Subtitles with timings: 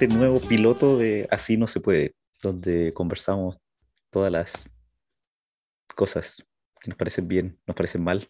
[0.00, 3.58] este nuevo piloto de Así no se puede, donde conversamos
[4.08, 4.64] todas las
[5.94, 6.42] cosas
[6.80, 8.26] que nos parecen bien, nos parecen mal.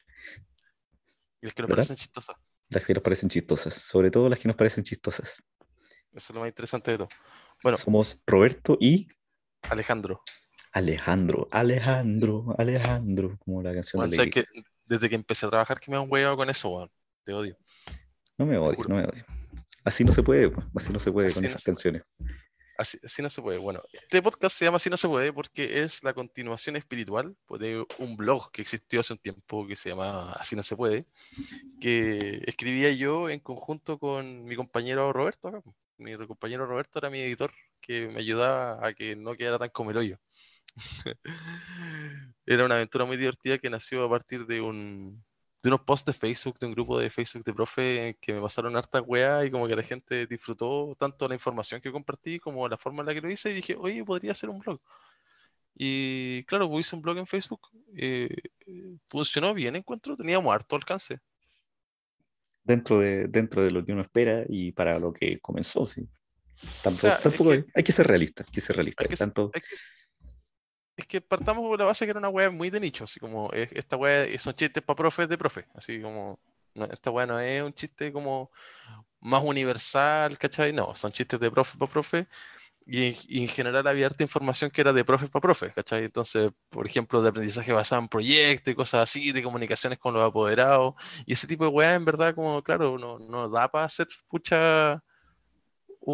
[1.40, 1.82] Y las que nos ¿Verdad?
[1.82, 2.36] parecen chistosas.
[2.70, 5.40] Las que nos parecen chistosas, sobre todo las que nos parecen chistosas.
[6.12, 7.08] Eso es lo más interesante de todo.
[7.62, 9.06] Bueno, Somos Roberto y
[9.68, 10.22] Alejandro.
[10.72, 14.30] Alejandro, Alejandro, Alejandro, como la canción de Lady.
[14.30, 14.44] que
[14.86, 16.90] desde que empecé a trabajar que me han hueado con eso, weón.
[17.22, 17.56] Te odio.
[18.36, 19.24] No me odio, no me odio.
[19.84, 22.02] Así no se puede, así no se puede con no esas canciones.
[22.76, 23.58] Así, así no se puede.
[23.58, 27.84] Bueno, este podcast se llama Así no se puede porque es la continuación espiritual de
[27.98, 31.04] un blog que existió hace un tiempo que se llama Así no se puede,
[31.80, 35.62] que escribía yo en conjunto con mi compañero Roberto.
[35.98, 39.90] Mi compañero Roberto era mi editor que me ayudaba a que no quedara tan como
[39.90, 40.18] el hoyo.
[42.46, 45.22] Era una aventura muy divertida que nació a partir de un
[45.62, 48.76] de unos posts de Facebook, de un grupo de Facebook de profe que me pasaron
[48.76, 52.78] hartas weas y como que la gente disfrutó tanto la información que compartí como la
[52.78, 54.80] forma en la que lo hice y dije, oye, podría hacer un blog.
[55.74, 58.28] Y claro, pues hice un blog en Facebook, eh,
[58.66, 61.18] eh, funcionó bien, encuentro, teníamos harto alcance.
[62.64, 66.06] Dentro de, dentro de lo que uno espera y para lo que comenzó, sí.
[66.82, 69.02] Tampoco, sea, es tampoco que- hay, hay que ser realista, hay que ser realista.
[69.02, 69.60] Hay que, tanto, que,
[71.00, 73.50] es que partamos por la base que era una wea muy de nicho, así como
[73.52, 76.38] es- esta es- son chistes para profes de profe, así como
[76.90, 78.50] esta wea no es un chiste como
[79.20, 80.72] más universal, ¿cachai?
[80.72, 82.28] No, son chistes de profe para profe
[82.86, 86.04] y, en- y en general había harta información que era de profe para profe, ¿cachai?
[86.04, 90.24] Entonces, por ejemplo, de aprendizaje basado en proyectos y cosas así, de comunicaciones con los
[90.24, 90.94] apoderados
[91.26, 95.02] y ese tipo de weas, en verdad, como claro, no, no da para hacer pucha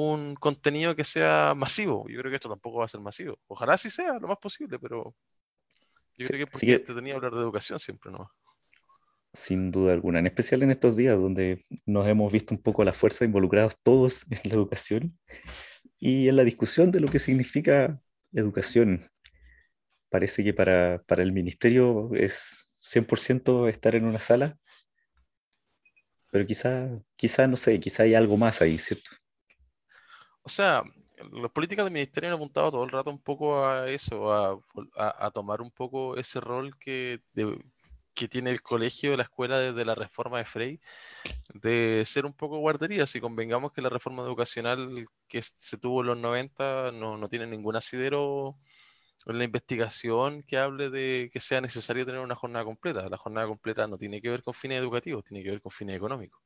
[0.03, 2.07] un contenido que sea masivo.
[2.09, 3.39] Yo creo que esto tampoco va a ser masivo.
[3.49, 5.15] Ojalá sí sea lo más posible, pero
[6.19, 8.31] yo Sí, creo que porque que- es entretenido hablar de educación siempre, ¿no?
[9.33, 12.85] sin duda alguna, en especial en estos días donde nos hemos visto un poco a
[12.87, 15.19] la fuerza involucrados todos en la educación
[15.99, 18.01] y en la discusión de lo que significa
[18.33, 19.09] educación.
[20.09, 24.59] Parece que para, para el ministerio es 100% estar en una sala,
[26.31, 29.11] pero quizá, quizá, no sé, quizá hay algo más ahí, ¿cierto?
[30.47, 30.83] O sea,
[31.33, 34.53] las políticas del ministerio han apuntado todo el rato un poco a eso, a,
[34.97, 37.59] a- a tomar un poco ese rol que, de-
[38.15, 40.81] que tiene el colegio, la escuela desde la reforma de Frey,
[41.55, 43.07] de ser un poco guardería.
[43.07, 47.47] Si convengamos que la reforma educacional que se tuvo en los 90 no, no tiene
[47.49, 48.57] ningún asidero
[49.27, 53.09] en la investigación que hable de que sea necesario tener una jornada completa.
[53.11, 55.97] La jornada completa no tiene que ver con fines educativos, tiene que ver con fines
[55.97, 56.41] económicos.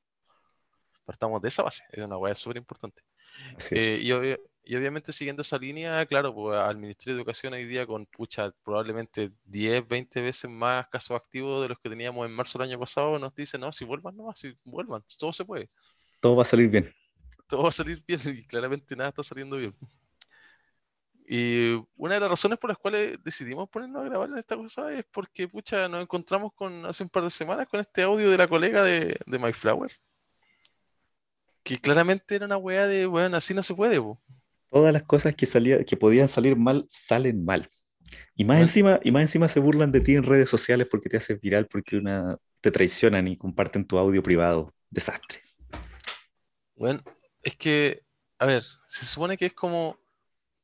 [1.04, 3.02] Partamos de esa base, es una hueá súper importante.
[3.70, 4.00] Eh,
[4.62, 8.52] y obviamente siguiendo esa línea, claro, pues al Ministerio de Educación hoy día con pucha,
[8.62, 12.78] probablemente 10, 20 veces más casos activos de los que teníamos en marzo del año
[12.78, 15.66] pasado, nos dicen, no, si vuelvan nomás, si vuelvan, todo se puede,
[16.20, 16.94] Todo va a salir bien.
[17.48, 19.72] todo va a salir bien y claramente nada está saliendo bien.
[21.32, 24.92] Y una de las razones por las cuales decidimos ponernos a grabar en esta cosa
[24.92, 28.36] es porque, pucha, nos encontramos con, hace un par de semanas con este audio de
[28.36, 29.92] la colega de, de My Flower,
[31.62, 34.20] que claramente era una weá de, bueno, así no se puede, po.
[34.70, 37.68] Todas las cosas que, salía, que podían salir mal, salen mal.
[38.34, 38.62] Y más, Bueno.
[38.62, 41.66] encima, y más encima se burlan de ti en redes sociales porque te haces viral,
[41.66, 44.72] porque una, te traicionan y comparten tu audio privado.
[44.90, 45.40] Desastre.
[46.74, 47.02] Bueno,
[47.42, 48.02] es que,
[48.38, 49.98] a ver, se supone que es como,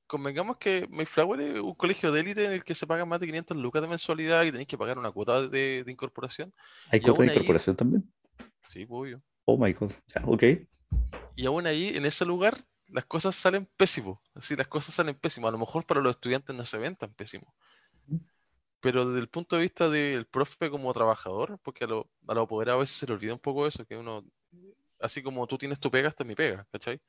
[0.06, 3.26] convengamos que Mayflower es un colegio de élite en el que se pagan más de
[3.26, 6.52] 500 lucas de mensualidad y tenéis que pagar una cuota de, de incorporación.
[6.90, 8.12] ¿Hay cuota de ahí- incorporación también?
[8.62, 9.22] Sí, pues, obvio.
[9.44, 9.92] Oh my god.
[10.14, 10.42] Ya, ok.
[11.36, 12.56] Y aún ahí, en ese lugar,
[12.88, 14.18] las cosas salen pésimos.
[14.34, 15.50] Así, las cosas salen pésimas.
[15.50, 17.52] A lo mejor para los estudiantes no se ven tan pésimos.
[18.80, 22.42] Pero desde el punto de vista del profe como trabajador, porque a lo, a lo
[22.42, 24.24] apoderado a veces se le olvida un poco eso, que uno,
[25.00, 27.00] así como tú tienes tu pega, está mi pega, ¿cachai?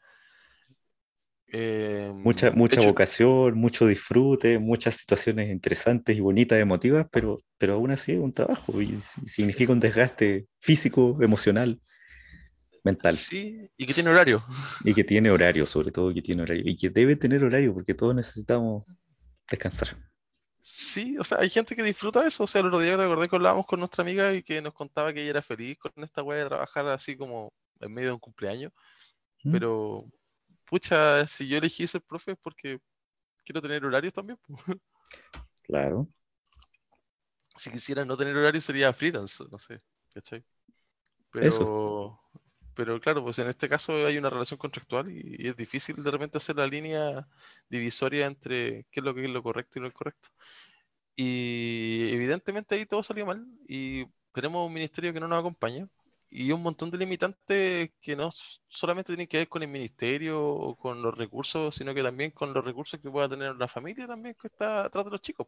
[1.49, 7.75] Eh, Mucha, mucha hecho- vocación, mucho disfrute, muchas situaciones interesantes y bonitas, emotivas, pero, pero
[7.75, 11.79] aún así es un trabajo y si- significa un desgaste físico, emocional,
[12.87, 13.15] mental.
[13.15, 14.43] Sí, y que tiene horario.
[14.85, 16.63] Y que tiene horario, sobre todo que tiene horario.
[16.65, 18.85] Y que debe tener horario porque todos necesitamos
[19.49, 19.97] descansar.
[20.61, 22.43] Sí, o sea, hay gente que disfruta eso.
[22.43, 24.73] O sea, el otro día te acordé que hablábamos con nuestra amiga y que nos
[24.73, 28.13] contaba que ella era feliz con esta weá de trabajar así como en medio de
[28.13, 28.71] un cumpleaños.
[29.43, 29.51] ¿Mm?
[29.51, 30.05] Pero,
[30.65, 32.79] pucha, si yo elegí ser profe es porque
[33.45, 34.39] quiero tener horarios también.
[35.63, 36.07] Claro.
[37.57, 39.77] Si quisiera no tener horario sería freelance, no sé,
[40.13, 40.41] ¿cachai?
[41.33, 42.19] Eso.
[42.77, 46.11] Pero, claro, pues en este caso hay una relación contractual y, y es difícil de
[46.11, 47.27] repente hacer la línea
[47.69, 50.29] divisoria entre qué es lo que es lo correcto y lo incorrecto.
[51.15, 55.87] Y evidentemente ahí todo salió mal y tenemos un ministerio que no nos acompaña
[56.29, 58.29] y un montón de limitantes que no
[58.67, 62.53] solamente tienen que ver con el ministerio o con los recursos, sino que también con
[62.53, 65.47] los recursos que pueda tener la familia también que está atrás de los chicos.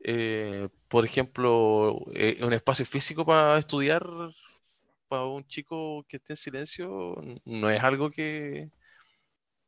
[0.00, 4.04] Eh, por ejemplo, eh, un espacio físico para estudiar
[5.12, 7.14] para un chico que esté en silencio
[7.44, 8.70] no es algo que,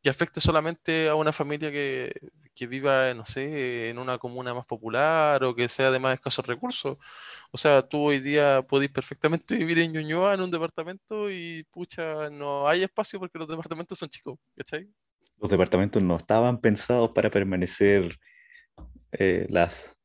[0.02, 2.14] que afecte solamente a una familia que,
[2.54, 6.46] que, viva, no sé, en una comuna más popular o que sea de más escasos
[6.46, 6.96] recursos.
[7.50, 12.30] O sea, tú hoy día podés perfectamente vivir en Ñuñoa, en un departamento, y pucha,
[12.30, 14.88] no hay espacio porque los departamentos son chicos, ¿cachai?
[15.38, 18.18] Los departamentos no estaban pensados para permanecer
[19.12, 20.00] eh, las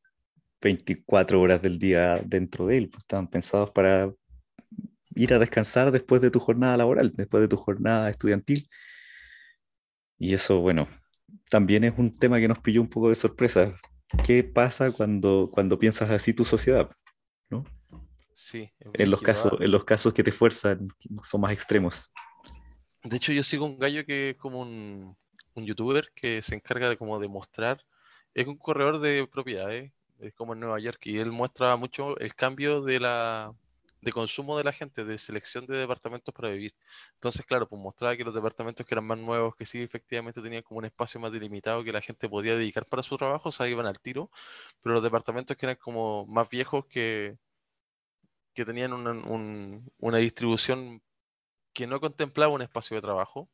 [0.60, 4.12] 24 horas del día dentro de él, pues, estaban pensados para
[5.16, 8.70] ir a descansar después de tu jornada laboral, después de tu jornada estudiantil
[10.20, 10.90] y eso, bueno,
[11.50, 13.74] también es un tema que nos pilló un poco de sorpresa.
[14.26, 16.92] ¿Qué pasa cuando, cuando piensas así tu sociedad?
[17.50, 17.64] ¿no?
[18.34, 18.70] Sí.
[18.94, 20.90] En los, casos, en los casos que te fuerzan,
[21.24, 22.12] son más extremos.
[23.04, 25.16] De hecho, yo sigo un gallo que es como un,
[25.54, 27.82] un youtuber que se encarga de como de mostrar,
[28.34, 32.36] es un corredor de propiedades, es como en Nueva York, y él muestra mucho el
[32.36, 33.54] cambio de la,
[34.02, 36.76] de consumo de la gente, de selección de departamentos para vivir.
[37.16, 40.64] Entonces, claro, pues mostraba que los departamentos que eran más nuevos, que sí efectivamente tenían
[40.64, 43.86] como un espacio más delimitado que la gente podía dedicar para su trabajo, se iban
[43.86, 44.32] al tiro,
[44.82, 47.38] pero los departamentos que eran como más viejos, que,
[48.54, 49.14] que tenían una,
[49.98, 51.02] una distribución
[51.74, 53.50] que no contemplaba un espacio de trabajo,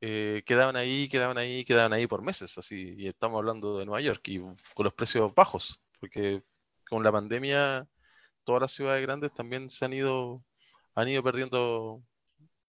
[0.00, 4.00] eh, quedaban ahí, quedaban ahí, quedaban ahí por meses, así, y estamos hablando de Nueva
[4.00, 6.42] York, y con los precios bajos, porque
[6.88, 7.88] con la pandemia
[8.48, 10.42] todas las ciudades grandes también se han ido,
[10.94, 12.02] han ido perdiendo,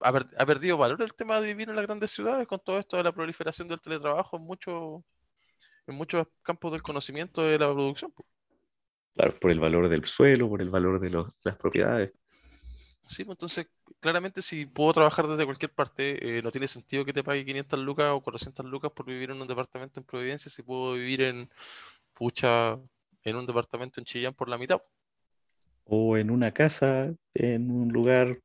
[0.01, 0.11] ha,
[0.45, 3.13] perdido valor el tema de vivir en las grandes ciudades con todo esto de la
[3.13, 5.05] proliferación del teletrabajo en, mucho,
[5.87, 8.13] en muchos campos del conocimiento de la producción.
[9.15, 11.11] Claro, por el valor del suelo, por el valor de,
[11.43, 12.11] las propiedades.
[13.07, 13.67] Sí, pues entonces,
[14.01, 17.79] claramente si puedo trabajar desde cualquier parte, eh, no tiene sentido que te pague 500
[17.79, 21.49] lucas o 400 lucas por vivir en un departamento en Providencia si puedo vivir en
[22.13, 22.77] Pucha,
[23.23, 24.81] en un departamento en Chillán por la mitad
[25.89, 28.39] o en una casa, en un lugar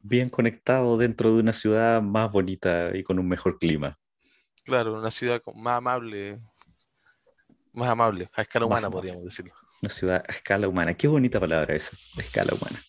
[0.00, 3.98] bien conectado dentro de una ciudad más bonita y con un mejor clima.
[4.64, 6.40] Claro, una ciudad más amable,
[7.72, 9.52] más amable, a escala humana podríamos decirlo.
[9.82, 12.80] Una ciudad a escala humana, qué bonita palabra esa, a escala humana.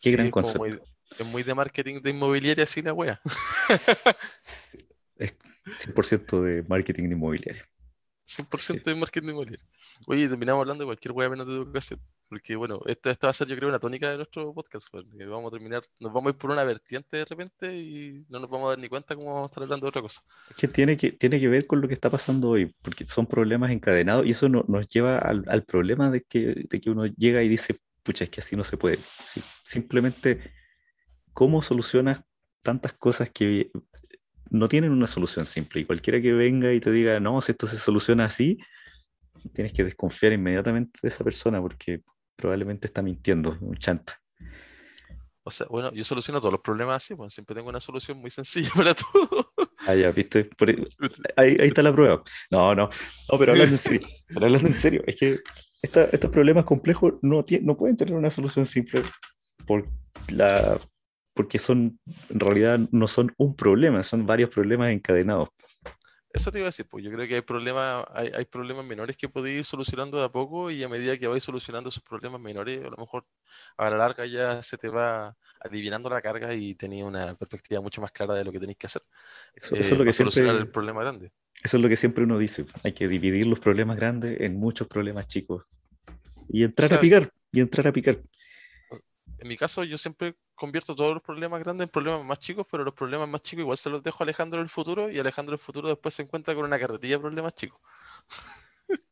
[0.00, 0.84] Qué gran concepto.
[1.18, 3.20] es muy de marketing de inmobiliaria así la wea.
[5.16, 5.34] es
[5.64, 7.68] 100% de marketing de inmobiliaria.
[8.26, 9.66] 100% de marketing inmobiliario.
[10.06, 12.00] Oye, terminamos hablando de cualquier hueá menos de educación.
[12.28, 14.88] Porque, bueno, esta, va a ser, yo creo, una tónica de nuestro podcast.
[14.90, 18.40] Pues, vamos a terminar, nos vamos a ir por una vertiente de repente y no
[18.40, 20.22] nos vamos a dar ni cuenta cómo vamos a estar hablando de otra cosa.
[20.50, 23.26] Es que tiene que, tiene que ver con lo que está pasando hoy, porque son
[23.26, 27.42] problemas encadenados y eso nos lleva al, al, problema de que, de que uno llega
[27.42, 28.98] y dice, pucha, es que así no se puede.
[29.62, 30.52] Simplemente,
[31.32, 32.24] ¿cómo solucionas
[32.62, 33.70] tantas cosas que
[34.50, 35.80] no tienen una solución simple.
[35.82, 38.58] Y cualquiera que venga y te diga, no, si esto se soluciona así,
[39.52, 42.02] tienes que desconfiar inmediatamente de esa persona porque
[42.36, 44.20] probablemente está mintiendo, un chanta.
[45.42, 48.30] O sea, bueno, yo soluciono todos los problemas así, pues siempre tengo una solución muy
[48.30, 49.52] sencilla para todo.
[49.86, 50.50] Ah, ya, viste,
[51.36, 52.22] ahí, ahí, está la prueba.
[52.50, 52.90] No, no,
[53.30, 55.38] no, pero hablando en serio, hablando en serio, es que
[55.82, 59.04] estos problemas complejos no, no pueden tener una solución simple
[59.66, 59.88] por
[60.28, 60.80] la
[61.36, 65.50] porque son, en realidad no son un problema, son varios problemas encadenados.
[66.36, 69.16] Eso te iba a decir, pues yo creo que hay problemas, hay, hay problemas menores
[69.16, 72.40] que podéis ir solucionando de a poco y a medida que vais solucionando esos problemas
[72.42, 73.24] menores, a lo mejor
[73.78, 78.02] a la larga ya se te va adivinando la carga y tenéis una perspectiva mucho
[78.02, 79.00] más clara de lo que tenéis que hacer.
[79.54, 81.32] Eso, es lo que siempre, el problema grande.
[81.64, 84.88] Eso es lo que siempre uno dice, hay que dividir los problemas grandes en muchos
[84.88, 85.64] problemas chicos
[86.50, 88.20] y entrar a picar, y entrar a picar.
[89.38, 92.82] En mi caso, yo siempre convierto todos los problemas grandes en problemas más chicos, pero
[92.82, 95.58] los problemas más chicos igual se los dejo a Alejandro del futuro y Alejandro del
[95.58, 97.80] futuro después se encuentra con una carretilla de problemas chicos.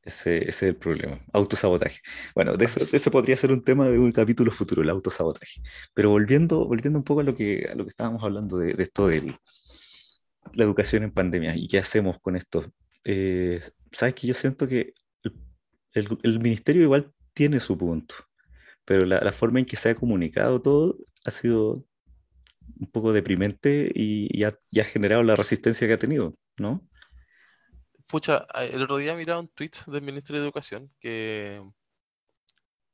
[0.02, 2.00] Ese, es el problema, autosabotaje.
[2.34, 5.60] Bueno, de eso, podría ser un tema de un capítulo futuro, el autosabotaje.
[5.94, 9.08] Pero volviendo, volviendo un poco a lo que, a lo que estábamos hablando de, esto
[9.08, 9.36] de
[10.52, 12.64] la educación en pandemia y qué hacemos con esto.
[13.04, 13.60] Eh,
[13.92, 14.94] Sabes que yo siento que
[15.92, 18.14] el, ministerio igual tiene su punto,
[18.84, 21.84] pero la, la forma en que se ha comunicado todo ha sido
[22.78, 24.54] un poco deprimente y, ha,
[24.84, 26.86] generado la resistencia que ha tenido, ¿no?
[28.06, 31.62] Pucha, el otro día miraba un tweet del ministro de Educación que,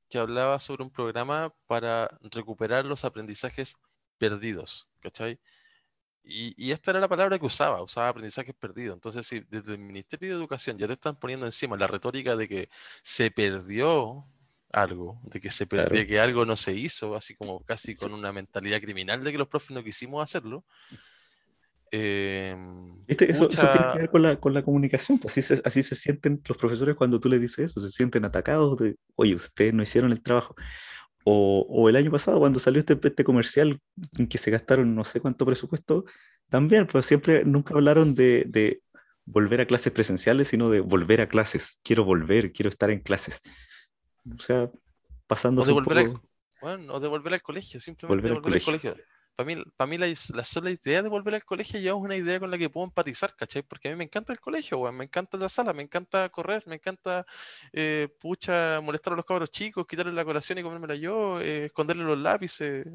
[0.09, 3.75] que hablaba sobre un programa para recuperar los aprendizajes
[4.19, 5.41] perdidos, ¿cachai?
[6.23, 8.95] Y, y, esta era la palabra que usaba, usaba aprendizajes perdidos.
[8.95, 12.47] Entonces, si desde el Ministerio de Educación ya te están poniendo encima la retórica de
[12.49, 12.69] que
[13.03, 14.27] se perdió
[14.73, 18.33] algo, de que, se, de que algo no se hizo, así como casi con una
[18.33, 20.65] mentalidad criminal de que los profes no quisimos hacerlo.
[21.93, 22.57] Eh,
[23.09, 26.41] eso, tiene que ver con la, con la comunicación, pues así se, así se sienten
[26.47, 30.13] los profesores cuando tú les dices eso, se sienten atacados de, oye, ustedes no hicieron
[30.13, 30.55] el trabajo.
[31.25, 33.79] O, o el año pasado, cuando salió este, este comercial
[34.17, 36.05] en que se gastaron no sé cuánto presupuesto,
[36.49, 38.83] también, pues siempre, nunca hablaron de, de
[39.25, 41.79] volver a clases presenciales, sino de volver a clases.
[41.83, 43.41] Quiero volver, quiero estar en clases.
[44.25, 44.71] O sea,
[45.27, 45.63] pasando.
[45.63, 46.21] O de volver, al,
[46.61, 48.97] bueno, o de volver al colegio, simplemente volver, volver al colegio.
[49.37, 52.15] Para mí, para mí la, la, sola idea de volver al colegio ya es una
[52.15, 53.63] idea con la que puedo empatizar, ¿cachai?
[53.63, 56.63] Porque a mí me encanta el colegio, weón, me encanta la sala, me encanta correr,
[56.67, 57.25] me encanta,
[57.73, 62.05] eh, pucha, molestar a los cabros chicos, quitarle la colación y comérmela yo, eh, esconderle
[62.05, 62.87] los lápices,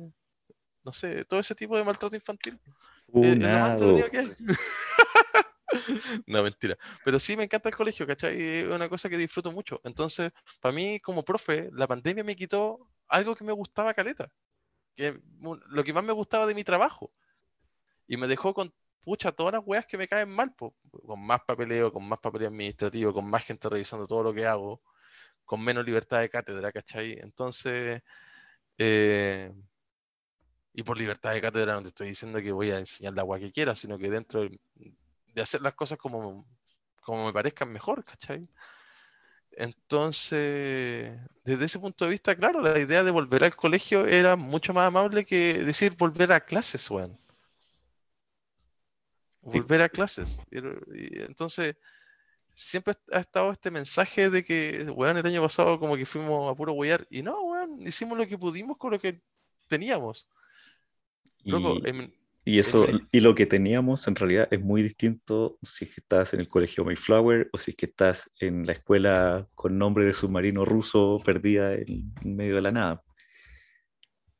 [0.83, 2.59] no sé, todo ese tipo de maltrato infantil.
[6.27, 6.77] no, mentira.
[7.03, 8.41] Pero sí me encanta el colegio, ¿cachai?
[8.41, 9.81] Es una cosa que disfruto mucho.
[9.83, 14.31] Entonces, para mí, como profe, la pandemia me quitó algo que me gustaba caleta.
[14.95, 15.19] Que,
[15.67, 17.11] lo que más me gustaba de mi trabajo.
[18.07, 21.91] Y me dejó con, pucha, todas las weas que me caen mal, con más papeleo,
[21.91, 24.81] con más papeleo administrativo, con más gente revisando todo lo que hago,
[25.45, 27.13] con menos libertad de cátedra, ¿cachai?
[27.19, 28.01] Entonces,
[28.77, 29.53] eh,
[30.73, 33.39] y por libertad de cátedra no te estoy diciendo que voy a enseñar la agua
[33.39, 34.49] que quiera, sino que dentro
[35.35, 36.45] de, hacer las cosas como,
[37.01, 38.49] como me parezcan mejor, ¿cachai?
[39.57, 44.73] Entonces, desde ese punto de vista, claro, la idea de volver al colegio era mucho
[44.73, 47.17] más amable que decir volver a clases, weón.
[49.41, 50.43] Volver a clases.
[50.51, 51.75] Y, entonces,
[52.53, 56.55] siempre ha estado este mensaje de que, weón, el año pasado como que fuimos a
[56.55, 57.05] puro huear.
[57.09, 59.21] Y no, weón, hicimos lo que pudimos con lo que
[59.67, 60.27] teníamos.
[61.43, 61.51] Y,
[62.59, 66.85] eso, y lo que teníamos en realidad es muy distinto si estás en el colegio
[66.85, 71.73] Mayflower o si es que estás en la escuela con nombre de submarino ruso perdida
[71.73, 73.03] en, medio de la nada.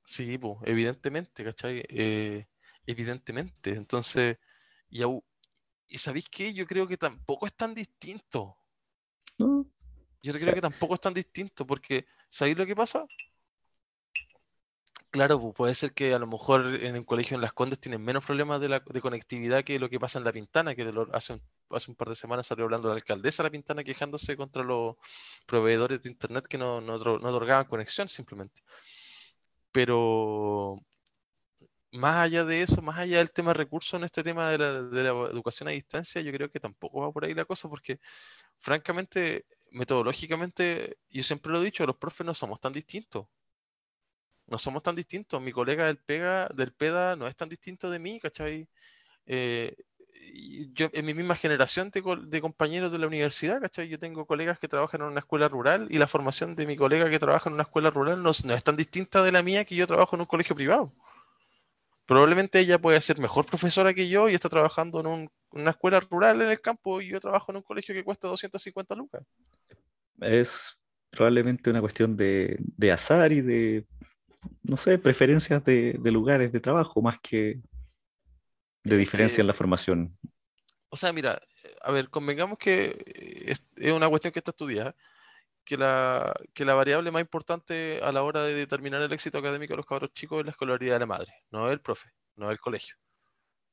[0.06, 1.84] Sí, pues, evidentemente, ¿cachai?
[1.90, 2.46] Eh,
[2.86, 3.72] evidentemente.
[3.72, 4.38] Entonces,
[4.90, 5.02] y,
[5.88, 6.54] y ¿sabéis qué?
[6.54, 8.56] Yo creo que tampoco es tan distinto.
[9.38, 13.04] Yo creo que tampoco es tan distinto porque, ¿sabéis lo que pasa?
[15.16, 18.26] Claro, puede ser que a lo mejor en el colegio en Las Condes tienen menos
[18.26, 21.96] problemas de, conectividad que lo que pasa en La Pintana, que hace, un, hace un
[21.96, 24.96] par de semanas salió hablando la alcaldesa de La Pintana quejándose contra los
[25.46, 28.62] proveedores de Internet que no, no, otorgaban conexión simplemente.
[29.72, 30.82] Pero
[31.94, 35.04] más allá de eso, más allá del tema recursos en este tema de la, de
[35.04, 38.00] la educación a distancia, yo creo que tampoco va por ahí la cosa, porque
[38.60, 43.28] francamente, metodológicamente, yo siempre lo he dicho, los profes no somos tan distintos
[44.48, 45.42] no somos tan distintos.
[45.42, 48.68] Mi colega del, Pega, del PEDA no es tan distinto de mí, ¿cachai?
[49.26, 49.76] Eh,
[50.74, 53.88] yo, en mi misma generación de, compañeros de la universidad, ¿cachai?
[53.88, 57.10] Yo tengo colegas que trabajan en una escuela rural y la formación de mi colega
[57.10, 59.88] que trabaja en una escuela rural no, es tan distinta de la mía que yo
[59.88, 60.94] trabajo en un colegio privado.
[62.06, 66.42] Probablemente ella puede ser mejor profesora que yo y está trabajando en una escuela rural
[66.42, 69.24] en el campo y yo trabajo en un colegio que cuesta 250 lucas.
[70.22, 70.78] Es
[71.10, 73.88] probablemente una cuestión de, de azar y de
[74.64, 77.62] no sé, preferencias de, lugares de trabajo más que
[78.84, 80.18] de diferencia en la formación.
[80.90, 81.42] O sea, mira,
[81.82, 82.98] a ver, convengamos que
[83.46, 84.96] es, una cuestión que está estudiada,
[85.64, 89.74] que la, que la variable más importante a la hora de determinar el éxito académico
[89.74, 92.60] de los cabros chicos es la escolaridad de la madre, no el profe, no el
[92.60, 92.96] colegio,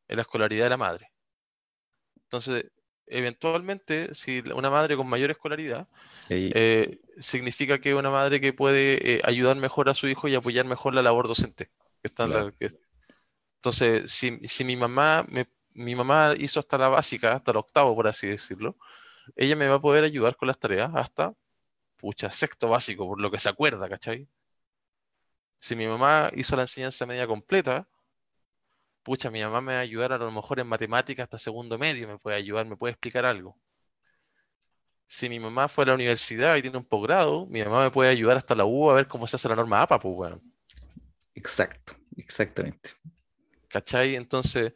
[0.08, 1.12] es la escolaridad de la madre.
[2.24, 2.64] Entonces,
[3.06, 5.88] eventualmente, si una madre con mayor escolaridad,
[6.28, 10.64] eh, significa que una madre que puede eh, ayudar mejor a su hijo y apoyar
[10.64, 11.70] mejor la labor docente.
[13.56, 15.24] entonces, si, mi mamá
[15.74, 18.76] mi mamá hizo hasta la básica, hasta el octavo, por así decirlo,
[19.36, 21.34] ella me va a poder ayudar con las tareas hasta,
[21.96, 24.28] pucha, sexto básico, por lo que se acuerda, ¿cachai?
[25.58, 27.88] Si mi mamá hizo la enseñanza media completa,
[29.02, 32.08] pucha, mi mamá me va a ayudar a lo mejor en matemáticas hasta segundo medio,
[32.08, 33.56] me puede ayudar, me puede explicar algo.
[35.06, 38.10] Si mi mamá fue a la universidad y tiene un posgrado, mi mamá me puede
[38.10, 40.40] ayudar hasta la U a ver cómo se hace la norma APA, pues bueno.
[41.34, 42.90] Exacto, exactamente.
[43.68, 44.16] ¿Cachai?
[44.16, 44.72] Entonces,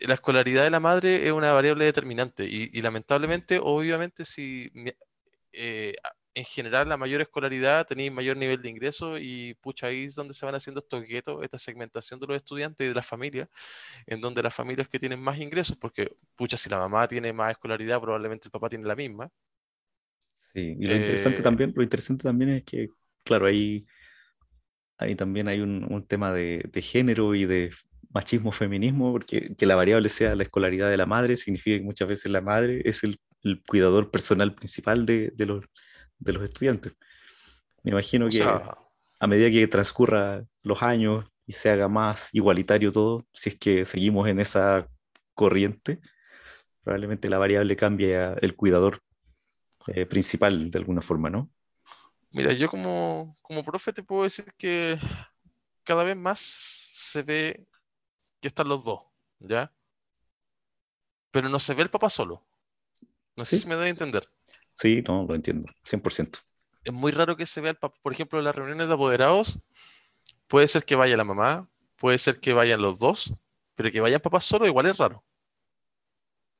[0.00, 4.70] la escolaridad de la madre es una variable determinante y, lamentablemente, obviamente, si
[5.52, 5.94] eh,
[6.34, 10.34] en general la mayor escolaridad, tenéis mayor nivel de ingreso y pucha, ahí es donde
[10.34, 13.48] se van haciendo estos guetos, esta segmentación de los estudiantes y de las familias,
[14.06, 17.52] en donde las familias que tienen más ingresos, porque pucha, si la mamá tiene más
[17.52, 19.28] escolaridad, probablemente el papá tiene la misma.
[20.52, 22.88] Sí, y lo interesante eh, también, lo interesante también es que,
[23.24, 23.84] claro, ahí,
[24.98, 27.70] ahí también hay un, tema de, género y de
[28.10, 32.08] machismo, feminismo, porque que la variable sea la escolaridad de la madre, significa que muchas
[32.08, 33.20] veces la madre es el,
[33.66, 35.64] cuidador personal principal de, de los
[36.20, 36.94] de los estudiantes.
[37.84, 38.76] Me imagino O que sea,
[39.20, 43.84] a medida que transcurra los años y se haga más igualitario todo, si es que
[43.84, 44.88] seguimos en esa
[45.34, 46.00] corriente,
[46.84, 49.00] probablemente la variable cambie a el cuidador
[49.88, 51.50] eh, principal de alguna forma, ¿no?
[52.30, 54.98] mira, yo como, como profe te puedo decir que
[55.84, 57.66] cada vez más se ve
[58.40, 59.02] que están los dos,
[59.40, 59.72] ¿ya?
[61.32, 62.46] Pero no se ve el papá solo.
[63.36, 64.28] No sé Sí, si me doy a entender.
[64.72, 66.38] Sí, no, lo entiendo, 100%.
[66.84, 67.98] Es muy raro que se vea el papá.
[68.02, 69.58] Por ejemplo, en las reuniones de apoderados,
[70.48, 73.34] puede ser que vaya la mamá, puede ser que vayan los dos,
[73.74, 75.22] pero que vayan papás solo igual es raro.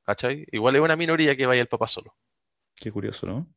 [0.03, 0.45] ¿Cachai?
[0.51, 2.15] Igual es una minoría que vaya el papá solo.
[2.75, 3.47] Qué curioso, ¿no?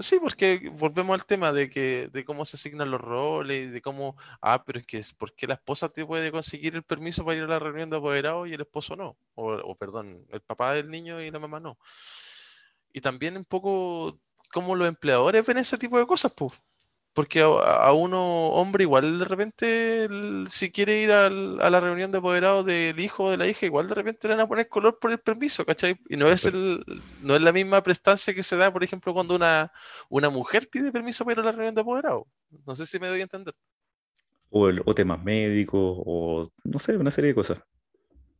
[0.00, 4.16] Sí, porque volvemos al tema de que de cómo se asignan los roles, de cómo,
[4.42, 7.44] ah, pero es que es porque la esposa te puede conseguir el permiso para ir
[7.44, 10.90] a la reunión de apoderados y el esposo no, o, o, perdón, el papá del
[10.90, 11.78] niño y la mamá no.
[12.96, 14.18] Y también un poco
[14.50, 16.54] cómo los empleadores ven ese tipo de cosas, pues.
[17.12, 21.80] Porque a, a uno, hombre, igual de repente, el- si quiere ir al- a la
[21.80, 24.48] reunión de apoderados del hijo o de la hija, igual de repente le van a
[24.48, 25.98] poner color por el permiso, ¿cachai?
[26.08, 26.82] Y no es el,
[27.20, 29.70] no es la misma prestancia que se da, por ejemplo, cuando una,
[30.08, 32.24] una mujer pide permiso para ir a la reunión de apoderados.
[32.66, 33.54] No sé si me doy a entender.
[34.48, 37.58] O, el- o temas médicos, o no sé, una serie de cosas.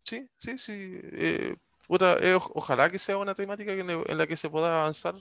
[0.04, 0.72] Sí, sí, sí.
[1.12, 5.14] eh, puta, eh, oj- ojalá que sea una temática en la que se pueda avanzar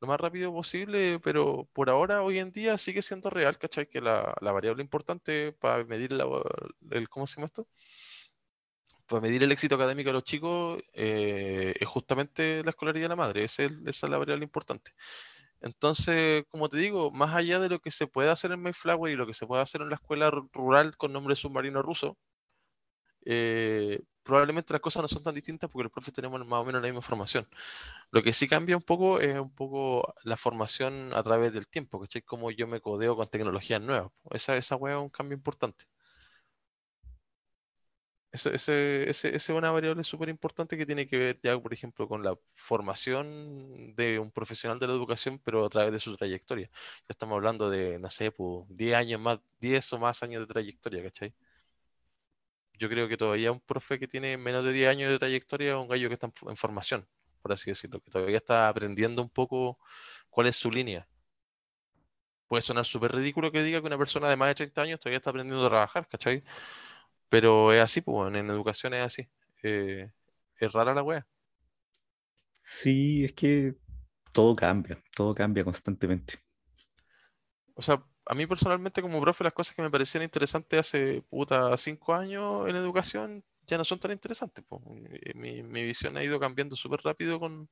[0.00, 3.88] lo más rápido posible, pero por ahora, hoy en día, sigue siendo real, ¿cachai?
[3.88, 6.26] Que la, la variable importante para medir la-
[6.90, 7.68] el, ¿cómo se llama esto?
[9.06, 13.16] Para medir el éxito académico de los chicos eh, es justamente la escolaridad de la
[13.16, 14.92] madre, esa es, esa es la variable importante.
[15.60, 19.16] Entonces, como te digo, más allá de lo que se puede hacer en Mayflower y
[19.16, 22.18] lo que se puede hacer en la escuela ru- rural con nombre submarino ruso,
[23.24, 26.82] eh, probablemente las cosas no son tan distintas porque los profes tenemos más o menos
[26.82, 27.48] la misma formación.
[28.12, 32.00] Lo que sí cambia un poco es un poco la formación a través del tiempo,
[32.00, 32.22] ¿cachai?
[32.22, 34.12] Cómo yo me codeo con tecnologías nuevas.
[34.32, 35.86] Esa, esa hueá es un cambio importante.
[38.32, 41.72] Ese, ese, ese- esa es una variable súper importante que tiene que ver ya, por
[41.74, 46.16] ejemplo, con la formación de un profesional de la educación, pero a través de su
[46.16, 46.68] trayectoria.
[46.72, 50.46] Ya estamos hablando de, no sé, pues, 10 años más, 10 o más años de
[50.46, 51.34] trayectoria, ¿cachai?
[52.80, 55.76] Yo creo que todavía un profe que tiene menos de 10 años de trayectoria es
[55.78, 57.06] un gallo que está en, en formación,
[57.42, 59.78] por así decirlo, que todavía está aprendiendo un poco
[60.30, 61.06] cuál es su línea.
[62.48, 65.18] Puede sonar súper ridículo que diga que una persona de más de 30 años todavía
[65.18, 66.42] está aprendiendo a trabajar, ¿cachai?
[67.28, 69.28] Pero es así, pues, weón, en educación es así.
[69.62, 70.10] Eh,
[70.58, 71.26] es rara la wea.
[72.58, 73.76] Sí, es que
[74.32, 76.40] todo cambia, todo cambia constantemente.
[77.74, 81.76] O sea, a mí personalmente como profe las cosas que me parecían interesantes hace puta
[81.76, 84.64] cinco años en educación ya no son tan interesantes.
[84.64, 84.82] po.
[85.10, 87.68] Eh, Mi, mi visión ha ido cambiando súper rápido con,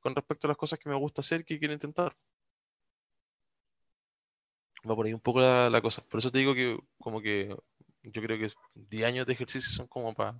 [0.00, 2.14] con respecto a las cosas que me gusta hacer, que quiero intentar.
[4.88, 6.02] Va por ahí un poco la, cosa.
[6.02, 7.56] Por eso te digo que como que
[8.02, 10.38] yo creo que 10 años de ejercicio son como para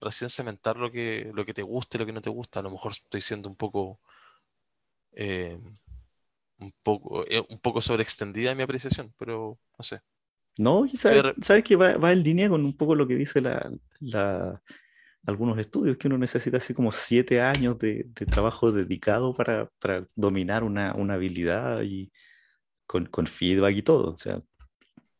[0.00, 2.60] recién cementar lo que, lo que te gusta y lo que no te gusta.
[2.60, 3.98] A lo mejor estoy siendo un poco,
[5.12, 5.58] eh,
[6.58, 10.00] un poco, eh, un poco sobreextendida en mi apreciación, pero no sé.
[10.58, 13.70] No, sabes, sabes que va, va en línea con un poco lo que dice la,
[14.00, 14.62] la-
[15.26, 20.06] algunos estudios, que uno necesita así como siete años de, de trabajo dedicado para, para
[20.16, 22.12] dominar una, una habilidad y
[22.86, 24.12] con, con feedback y todo.
[24.14, 24.42] O sea,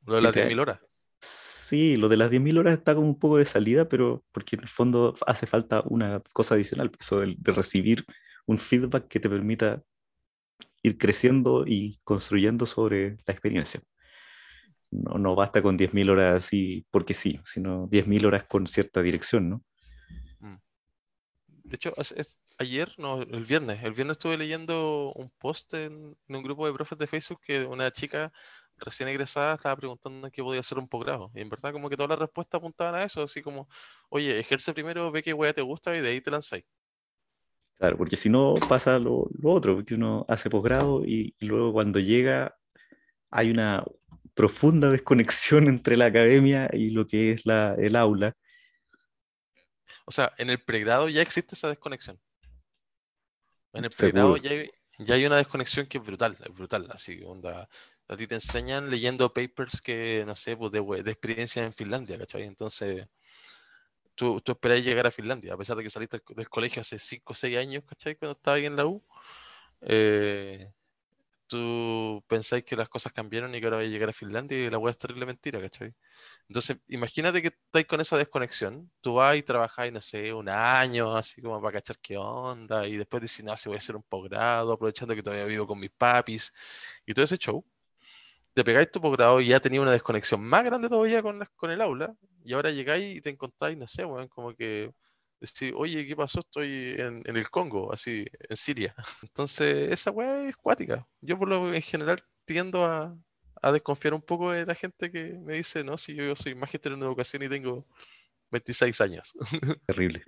[0.07, 0.81] Lo de las siete 10.000 horas.
[1.21, 4.63] Sí, lo de las 10.000 horas está como un poco de salida, pero porque en
[4.63, 8.05] el fondo hace falta una cosa adicional, eso de, de recibir
[8.47, 9.83] un feedback que te permita
[10.89, 13.81] ir creciendo y construyendo sobre la experiencia.
[14.91, 19.49] No, no basta con 10.000 horas así porque sí, sino 10.000 horas con cierta dirección,
[19.51, 19.63] ¿no?
[20.43, 20.57] Mm.
[21.49, 26.17] De hecho, es- es- ayer, no, el viernes, el viernes estuve leyendo un post en,
[26.29, 28.33] en un grupo de profes de Facebook que una chica
[28.77, 31.31] recién egresada estaba preguntando qué podía hacer un posgrado.
[31.35, 33.69] Y en verdad como que todas las respuestas apuntaban a eso, así como,
[34.11, 36.65] oye, ejerce primero, ve qué wea te gusta y de ahí te lanzáis.
[37.79, 41.73] Claro, porque si no pasa lo, lo otro, porque uno hace posgrado y, y luego
[41.73, 42.57] cuando llega
[43.31, 43.85] hay una
[44.35, 48.35] profunda desconexión entre la academia y lo que es la, el aula.
[50.07, 52.19] O sea, en el pregrado ya existe esa desconexión.
[53.73, 56.89] En el pregrado ya hay, ya hay una desconexión que es brutal, es brutal.
[56.91, 57.69] Así, onda,
[58.09, 62.19] a ti te enseñan leyendo papers que, no sé, pues de, de experiencia en Finlandia,
[62.19, 62.45] ¿cachai?
[62.45, 63.07] Entonces,
[64.17, 66.83] tú, tú esperás llegar a Finlandia, a pesar de que saliste del, co- del colegio
[66.83, 68.17] hace 5 o 6 años, ¿cachai?
[68.17, 69.05] Cuando estabas ahí en la U.
[69.83, 70.71] eh,
[71.47, 74.71] tú pensáis que las cosas cambiaron y que ahora vais a llegar a Finlandia y
[74.71, 75.95] la weá es terrible mentira, ¿cachai?
[76.49, 81.17] Entonces, imagínate que estáis con esa desconexión, tú vas y trabajáis, no sé, un año,
[81.17, 84.03] así como para cachar qué onda, y después decís, no, si voy a hacer un
[84.05, 86.53] posgrado, aprovechando que todavía vivo con mis papis,
[87.07, 87.65] y todo ese show.
[88.57, 91.83] Te pegáis tu posgrado y ya tenías una desconexión más grande todavía con, con el
[91.83, 94.91] aula, y ahora llegáis y te encontráis, no sé, weón, como que
[95.39, 96.41] decir, oye, ¿qué pasó?
[96.41, 98.95] Estoy en, el Congo, así, en Siria.
[99.23, 101.07] Entonces, esa weá es cuática.
[101.21, 103.15] Yo por lo en general tiendo a,
[103.73, 107.03] desconfiar un poco de la gente que me dice, no, si yo, soy magíster en
[107.03, 107.85] educación y tengo
[108.53, 109.35] 26 años.
[109.87, 110.25] Terrible.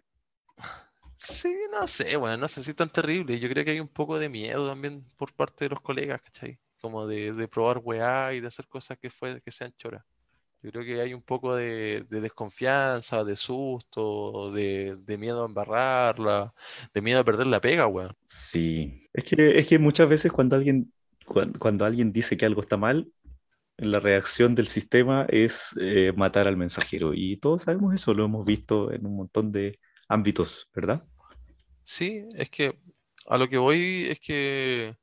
[1.16, 3.40] Sí, no sé, bueno, no sé si es tan terrible.
[3.40, 6.58] Yo creo que hay un poco de miedo también por parte de los colegas, ¿cachai?
[6.80, 10.04] Como de, de probar weá y de hacer cosas que, fue, que sean choras.
[10.62, 16.52] Yo creo que hay un poco de, desconfianza, de susto, de, miedo a embarrarla,
[16.92, 18.12] de miedo a perder la pega, weón.
[18.24, 20.92] Sí, es que, es que muchas veces cuando alguien,
[21.58, 23.08] cuando, alguien dice que algo está mal,
[23.76, 27.14] la reacción del sistema es eh, matar al mensajero.
[27.14, 31.00] Y todos sabemos eso, lo hemos visto en un montón de ámbitos, ¿verdad?
[31.84, 32.80] Sí, es que
[33.28, 34.96] a lo que voy es que,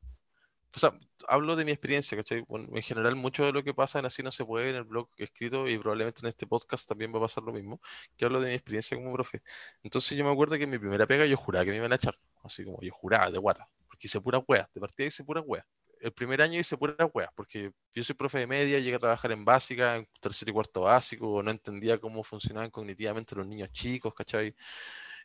[0.75, 0.93] o sea,
[1.27, 2.43] hablo de mi experiencia, ¿cachai?
[2.49, 5.09] en general, mucho de lo que pasa en Así No Se Puede en el blog
[5.15, 7.79] que he escrito y probablemente en este podcast también va a pasar lo mismo,
[8.17, 9.41] que hablo de mi experiencia como profe.
[9.83, 11.95] Entonces yo me acuerdo que en mi primera pega yo juraba que me iban a
[11.95, 15.41] echar, así como yo juraba de guata, porque hice pura wea, de partida hice pura
[15.41, 15.65] wea.
[16.01, 19.31] El primer año hice pura wea, porque yo soy profe de media, llegué a trabajar
[19.31, 24.13] en básica, en tercer y cuarto básico, no entendía cómo funcionaban cognitivamente los niños chicos,
[24.13, 24.53] ¿cachai?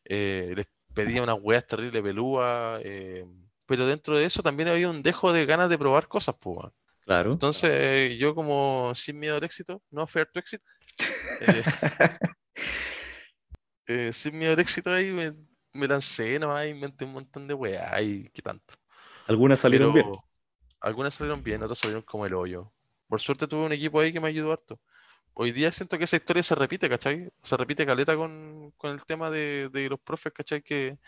[0.04, 3.26] Eh, les pedía unas weas terribles, pelúa, eh,
[3.70, 6.72] pero dentro de eso también había un dejo de ganas de probar cosas, pues.
[7.04, 7.30] Claro.
[7.30, 10.60] Entonces, yo como sin miedo al éxito, no fair to exit,
[11.40, 11.62] eh,
[13.86, 18.28] eh, sin miedo al éxito ahí me, lancé nomás, inventé un montón de weá y
[18.30, 18.74] qué tanto.
[19.28, 20.10] Algunas salieron bien.
[20.80, 22.72] Algunas salieron bien, otras salieron como el hoyo.
[23.06, 24.80] Por suerte tuve un equipo ahí que me ayudó harto.
[25.32, 27.30] Hoy día siento que esa historia se repite, ¿cachai?
[27.40, 30.60] Se repite caleta con, con el tema de, de los profes, ¿cachai?
[30.60, 30.98] Que,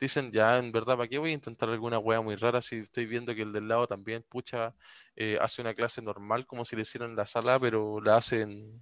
[0.00, 3.06] dicen, ya, en verdad, ¿para qué voy a intentar alguna wea muy rara si estoy
[3.06, 4.74] viendo que el del lado también, pucha,
[5.14, 8.80] eh, hace una clase normal como si le hicieran la sala, pero la hacen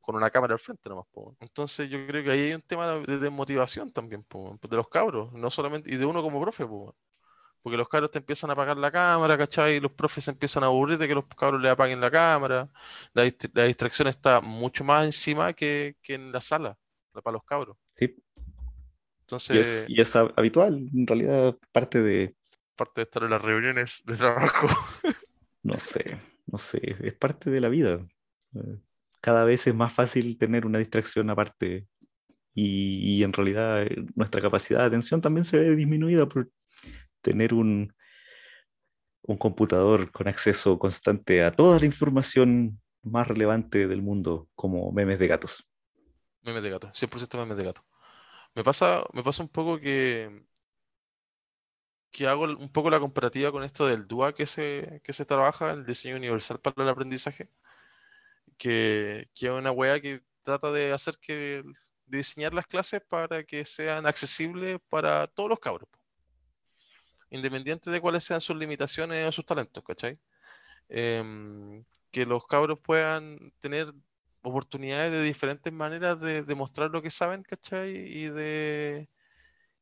[0.00, 1.36] con una cámara al frente nomás, po.
[1.40, 5.32] Entonces yo creo que ahí hay un tema de desmotivación también, po, de los cabros,
[5.34, 6.96] no solamente, y de uno como profe, po.
[7.62, 9.76] Porque los cabros te empiezan a apagar la cámara, ¿cachai?
[9.76, 12.70] Y los profes empiezan a aburrir de que los cabros le apaguen la cámara.
[13.12, 16.78] La, distracción está mucho más encima que, que en la sala,
[17.22, 17.76] para los cabros.
[17.94, 18.16] Sí,
[19.88, 22.34] y es, habitual, en realidad, parte de...
[22.76, 24.66] Parte de estar en las reuniones de trabajo.
[25.62, 28.06] no sé, no sé, es parte de la vida.
[29.20, 31.86] Cada vez es más fácil tener una distracción aparte
[32.54, 36.50] y, en realidad eh, nuestra capacidad de atención también se ve disminuida por
[37.20, 37.94] tener un,
[39.22, 45.18] un computador con acceso constante a toda la información más relevante del mundo, como memes
[45.18, 45.64] de gatos.
[46.42, 47.84] Memes de gato, 100% memes de gato.
[48.54, 50.44] Me pasa, me pasa un poco que,
[52.10, 55.70] que hago un poco la comparativa con esto del DUA que se, que se trabaja,
[55.72, 57.50] el diseño universal para el aprendizaje,
[58.56, 61.62] que, que es una wea que trata de hacer que
[62.06, 65.88] diseñar las clases para que sean accesibles para todos los cabros,
[67.30, 70.18] independiente de cuáles sean sus limitaciones o sus talentos, ¿cachai?
[70.88, 73.92] Em, que los cabros puedan tener
[74.48, 77.90] oportunidades de diferentes maneras de demostrar lo que saben, ¿cachai?
[77.90, 79.08] Y de,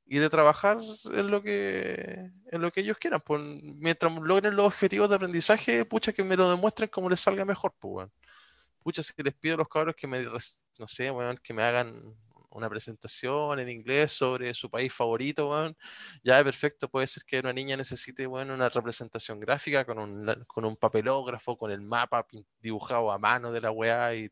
[0.07, 3.21] y de trabajar en lo que en lo que ellos quieran.
[3.25, 7.45] Pues, mientras logren los objetivos de aprendizaje, pucha que me lo demuestren como les salga
[7.45, 8.13] mejor, pues, bueno.
[8.83, 12.17] Pucha, si les pido a los cabros que me, no sé, bueno, que me hagan
[12.51, 15.75] una presentación en inglés sobre su país favorito, bueno,
[16.25, 20.65] ya perfecto, puede ser que una niña necesite, bueno, una representación gráfica con un, con
[20.65, 22.27] un papelógrafo, con el mapa
[22.61, 24.31] dibujado a mano de la weá y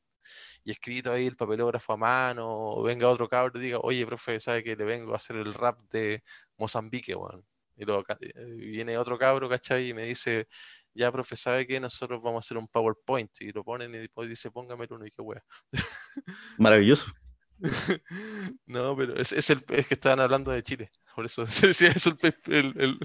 [0.64, 4.40] y escrito ahí el papelógrafo a mano, o venga otro cabro y diga, oye, profe,
[4.40, 6.22] ¿sabe que le vengo a hacer el rap de
[6.58, 7.44] Mozambique, weón?
[7.76, 9.88] Y luego eh, viene otro cabro, ¿cachai?
[9.88, 10.48] Y me dice,
[10.92, 13.30] ya, profe, ¿sabe que nosotros vamos a hacer un PowerPoint?
[13.40, 15.42] Y lo ponen y después dice, póngame uno y qué weón.
[16.58, 17.12] Maravilloso.
[18.66, 20.90] no, pero es, es, el, es que estaban hablando de Chile.
[21.14, 22.98] Por eso se decía eso el, el,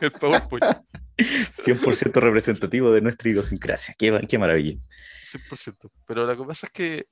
[0.00, 0.64] el PowerPoint.
[1.16, 3.94] 100% representativo de nuestra idiosincrasia.
[3.98, 4.78] Qué, qué maravilla.
[5.22, 5.90] 100%.
[6.06, 7.06] Pero lo que pasa es que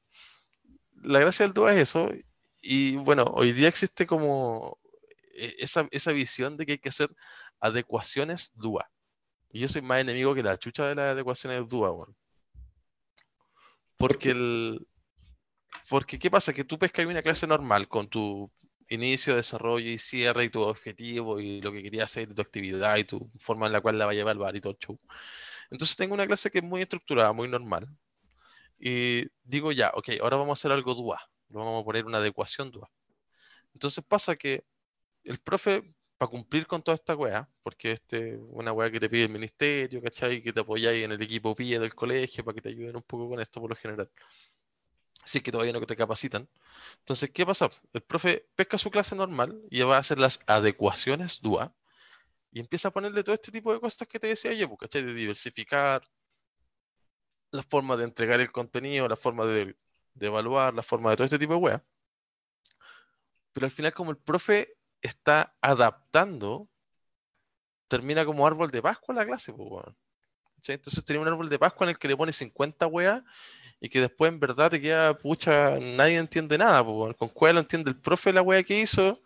[1.02, 2.10] la gracia del DUA es eso.
[2.62, 4.78] Y bueno, hoy día existe como
[5.34, 7.10] e, esa, esa visión de que hay que hacer
[7.60, 8.90] adecuaciones DUA.
[9.50, 12.16] Y yo soy más enemigo que la chucha de las adecuaciones DUA, bueno.
[13.96, 14.86] Porque el.
[15.88, 16.52] Porque, ¿qué pasa?
[16.52, 18.50] Que tú pescas una clase normal con tu
[18.88, 23.04] inicio, desarrollo y cierre y tu objetivo y lo que querías hacer, tu actividad y
[23.04, 24.98] tu forma en la cual la va a bar y todo el show.
[25.70, 27.88] Entonces tengo una clase que es muy estructurada, muy normal.
[28.78, 31.20] Y digo ya, ok, ahora vamos a hacer algo DUA.
[31.48, 32.88] Vamos a poner una adecuación DUA.
[33.74, 34.64] Entonces pasa que
[35.24, 35.82] el profe,
[36.16, 40.02] para cumplir con toda esta weá, porque este una weá que te pide el ministerio,
[40.02, 40.42] ¿cachai?
[40.42, 43.28] Que te apoyáis en el equipo PIE del colegio para que te ayuden un poco
[43.28, 44.10] con esto por lo general.
[45.28, 46.48] Así que todavía no te capacitan.
[47.00, 47.68] Entonces, ¿qué pasa?
[47.92, 51.74] El profe pesca su clase normal y va a hacer las adecuaciones DUA
[52.50, 55.02] y empieza a ponerle todo este tipo de cosas que te decía yo, pues, ¿cachai?
[55.02, 56.02] De diversificar
[57.50, 59.76] la forma de entregar el contenido, la forma de,
[60.18, 61.84] evaluar, la forma de todo este tipo de weá.
[63.52, 66.70] Pero al final, como el profe está adaptando,
[67.86, 69.84] termina como árbol de Pascua la clase, pues,
[70.68, 73.22] Entonces tiene un árbol de Pascua en el que le pone 50 weas
[73.80, 76.84] y que después en verdad te queda, pucha, nadie entiende nada.
[76.84, 79.22] Pues, con cuál lo entiende el profe la wea que hizo,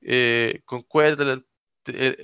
[0.00, 1.44] eh, con cuál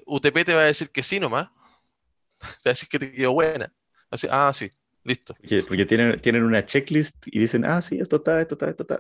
[0.07, 1.49] UTP te va a decir que sí nomás,
[2.41, 3.73] te va a decir que te quedó buena.
[4.11, 4.71] Así, ah, sí,
[5.03, 5.35] listo.
[5.67, 8.99] Porque, tienen, tienen una checklist y dicen, ah, sí, esto está, esto está, esto está,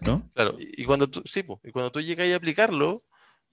[0.00, 0.28] ¿No?
[0.34, 3.04] Claro, y, cuando tú, sí, y cuando tú llegas a aplicarlo,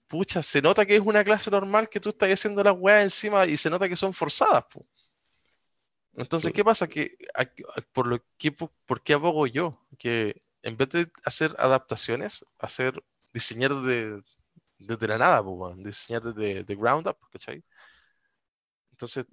[0.08, 3.46] pucha, se nota que es una clase normal que tú estás haciendo las weas encima
[3.46, 4.88] y se nota que son forzadas, pues.
[6.17, 6.88] Entonces, ¿qué pasa?
[6.88, 7.17] Que,
[7.91, 9.86] por, lo que, por, qué abogo yo?
[9.97, 14.21] Que en vez de hacer adaptaciones, hacer, diseñar de,
[14.78, 15.43] desde la nada,
[15.78, 17.63] diseñar desde de ground up, ¿cachai?
[18.91, 19.28] Entonces,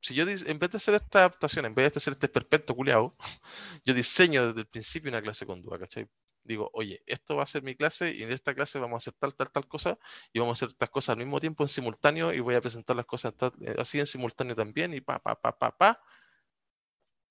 [0.00, 3.16] si yo en vez de hacer esta adaptación, en vez de hacer este perpetuo culiado,
[3.84, 6.08] yo diseño desde el principio una clase con duda, ¿cachai?
[6.48, 9.14] Digo, oye, esto va a ser mi clase y en esta clase vamos a hacer
[9.18, 9.98] tal, tal, tal cosa
[10.32, 12.96] y vamos a hacer estas cosas al mismo tiempo en simultáneo y voy a presentar
[12.96, 16.00] las cosas eh, así en simultáneo también y pa, pa, pa, pa, pa.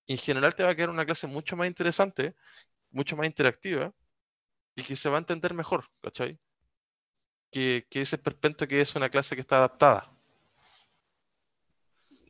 [0.05, 2.35] Y en general te va a quedar una clase mucho más interesante,
[2.91, 3.93] mucho más interactiva
[4.75, 6.39] y que se va a entender mejor, ¿cachai?
[7.51, 10.16] Que, que ese perpento que es una clase que está adaptada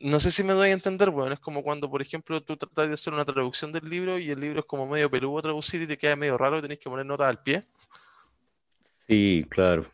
[0.00, 2.88] no sé si me doy a entender, bueno, es como cuando, por ejemplo, tú tratas
[2.88, 5.86] de hacer una traducción del libro y el libro es como medio peludo traducir y
[5.86, 7.64] te queda medio raro y tenés que poner notas al pie.
[9.06, 9.90] Sí, claro.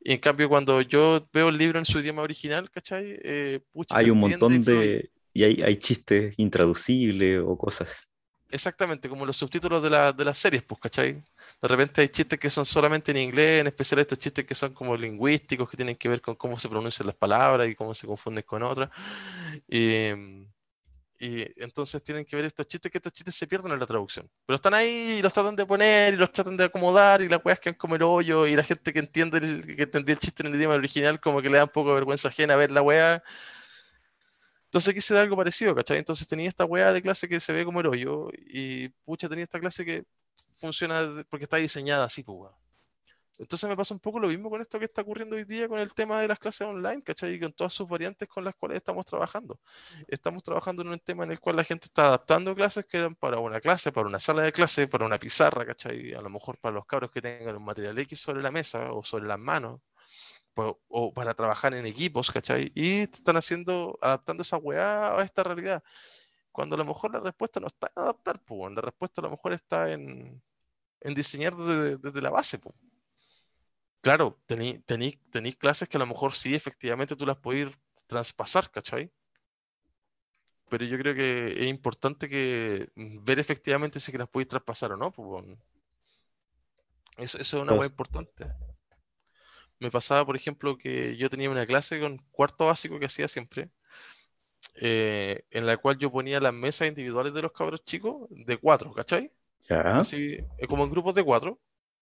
[0.00, 3.18] Y en cambio, cuando yo veo el libro en su idioma original, ¿cachai?
[3.22, 5.10] Eh, hay un montón de...
[5.32, 8.06] Y hay, hay chistes intraducibles o cosas.
[8.50, 11.22] Exactamente, como los subtítulos de, la, de las series, pues, ¿cachai?
[11.62, 14.72] De repente hay chistes que son solamente en inglés, en especial estos chistes que son
[14.72, 18.06] como lingüísticos, que tienen que ver con cómo se pronuncian las palabras y cómo se
[18.06, 18.90] confunden con otras.
[19.68, 20.10] Y,
[21.18, 24.30] y entonces tienen que ver estos chistes, que estos chistes se pierden en la traducción.
[24.46, 27.40] Pero están ahí y los tratan de poner y los tratan de acomodar y las
[27.44, 30.42] weas han como el hoyo y la gente que entiende el, que entendía el chiste
[30.42, 32.82] en el idioma original como que le da un poco de vergüenza ajena ver la
[32.82, 33.22] wea
[34.76, 35.96] entonces aquí se da algo parecido, ¿cachai?
[35.98, 39.44] Entonces tenía esta weá de clase que se ve como el hoyo y pucha tenía
[39.44, 40.04] esta clase que
[40.60, 42.52] funciona porque está diseñada así, pues
[43.38, 45.78] Entonces me pasa un poco lo mismo con esto que está ocurriendo hoy día con
[45.78, 47.34] el tema de las clases online, ¿cachai?
[47.34, 49.60] Y con todas sus variantes con las cuales estamos trabajando.
[50.08, 53.14] Estamos trabajando en un tema en el cual la gente está adaptando clases que eran
[53.14, 56.14] para una clase, para una sala de clase, para una pizarra, ¿cachai?
[56.14, 59.02] A lo mejor para los cabros que tengan un material X sobre la mesa o
[59.04, 59.80] sobre las manos
[60.88, 62.72] o para trabajar en equipos, ¿cachai?
[62.74, 65.82] Y están haciendo, adaptando esa weá a esta realidad.
[66.56, 69.30] Cuando a lo mejor la respuesta no está en adaptar, pues, la respuesta a lo
[69.30, 70.42] mejor está en,
[71.00, 72.74] en diseñar desde, la base, pues.
[74.00, 77.68] Claro, tenéis clases que a lo mejor sí, efectivamente tú las podés
[78.06, 79.12] traspasar, ¿cachai?
[80.70, 84.92] Pero yo creo que es importante que mm, ver efectivamente si que las podéis traspasar
[84.92, 85.44] o no, pues.
[87.18, 88.46] Eso, eso es una hueá importante
[89.78, 93.70] me pasaba, por ejemplo, que yo tenía una clase con cuarto básico que hacía siempre,
[94.80, 98.92] eh, en la cual yo ponía las mesas individuales de los cabros chicos de cuatro,
[98.92, 99.30] ¿cachai?
[99.68, 99.98] Ya.
[99.98, 101.58] Así, eh, como en grupos de cuatro.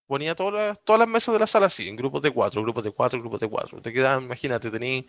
[0.07, 2.83] Ponía todas las, todas las mesas de la sala así, en grupos de cuatro, grupos
[2.83, 3.81] de cuatro, grupos de cuatro.
[3.81, 5.05] Te quedan, imagínate, tenéis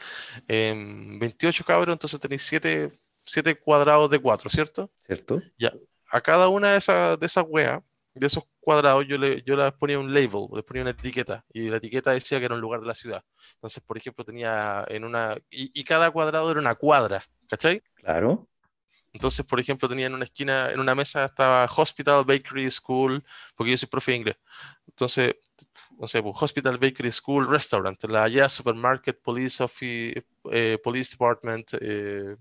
[0.49, 4.91] 28 em, cabros, entonces tenéis 7, cuadrados de cuatro, ¿cierto?
[5.05, 5.43] ¿Cierto?
[5.59, 5.75] Ya.
[6.11, 7.83] A cada una de esas, de esas weas
[8.17, 11.69] de esos cuadrados yo, le, yo les ponía un label, les ponía una etiqueta, y
[11.69, 13.23] la etiqueta decía que era un lugar de la ciudad.
[13.55, 15.37] Entonces, por ejemplo, tenía en una.
[15.51, 17.83] Y, cada cuadrado era una cuadra, ¿cachai?
[17.95, 18.49] Claro.
[19.13, 23.71] Entonces, por ejemplo, tenía en una esquina, en una mesa estaba Hospital, Bakery, School, porque
[23.71, 24.37] yo soy profe de inglés.
[24.87, 25.37] Entonces,
[25.99, 31.71] no sé, pues, Hospital, Bakery, School, Restaurant, la allá, Supermarket, Police Office, eh, Police Department,
[31.81, 32.37] eh,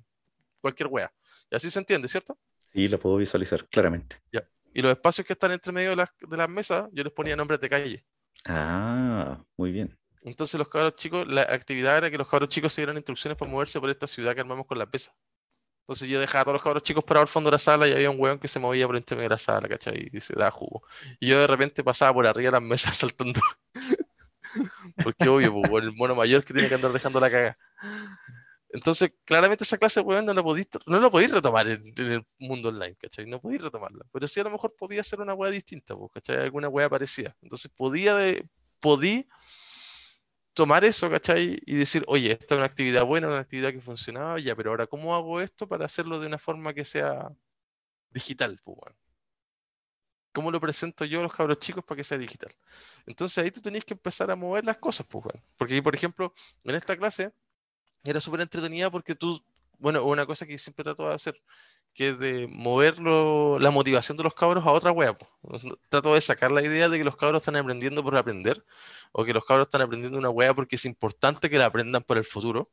[0.60, 1.14] cualquier wea.
[1.50, 2.38] Y así se entiende, ¿cierto?
[2.74, 4.18] Sí, lo puedo visualizar claramente.
[4.34, 4.46] Ya.
[4.74, 7.38] Y los espacios que están entre medio de las, de las mesas, yo les ponía
[7.38, 8.06] nombres de calle.
[8.44, 9.98] Ah, muy bien.
[10.26, 13.50] Entonces los cabros chicos, la actividad era que los cabros chicos se dieran instrucciones para
[13.50, 15.16] moverse por esta ciudad que armamos con la pesa.
[15.84, 17.94] Entonces yo dejaba a todos los cabros chicos parados al fondo de la sala y
[17.94, 20.10] había un weón que se movía por entre de la sala, ¿cachai?
[20.12, 20.82] Y se da jugo.
[21.20, 23.40] Y yo de repente pasaba por arriba de las mesas saltando.
[25.04, 27.56] Porque obvio, pues, el mono mayor que tiene que andar dejando la caga.
[28.70, 32.70] Entonces, claramente esa clase weón no la podéis, no la podéis retomar en, el mundo
[32.70, 33.28] online, ¿cachai?
[33.28, 34.06] No podéis retomarla.
[34.12, 36.38] Pero sí a lo mejor podía ser una weá distinta, pues, ¿cachai?
[36.38, 37.36] Alguna weá parecida.
[37.44, 38.44] Entonces podía, de,
[38.80, 39.28] podí
[40.56, 41.60] tomar eso, ¿cachai?
[41.66, 44.88] Y decir, oye, esta es una actividad buena, una actividad que funcionaba, ya, pero ahora,
[44.88, 47.30] ¿cómo hago esto para hacerlo de una forma que sea
[48.12, 48.60] digital?
[48.64, 48.80] Pues,
[50.34, 52.54] ¿Cómo lo presento yo a los cabros chicos para que sea digital?
[53.06, 55.26] Entonces ahí tú tenías que empezar a mover las cosas, pues.
[55.58, 57.34] Porque, por ejemplo, en esta clase
[58.04, 59.44] era súper entretenida porque tú,
[59.78, 61.42] bueno, una cosa que siempre trato de hacer,
[61.96, 65.18] que es de mover la motivación de los cabros a otra wea.
[65.90, 68.64] Trato de sacar la idea de que los cabros están aprendiendo por aprender,
[69.14, 72.18] o que los cabros están aprendiendo una wea porque es importante que la aprendan por
[72.18, 72.70] el futuro,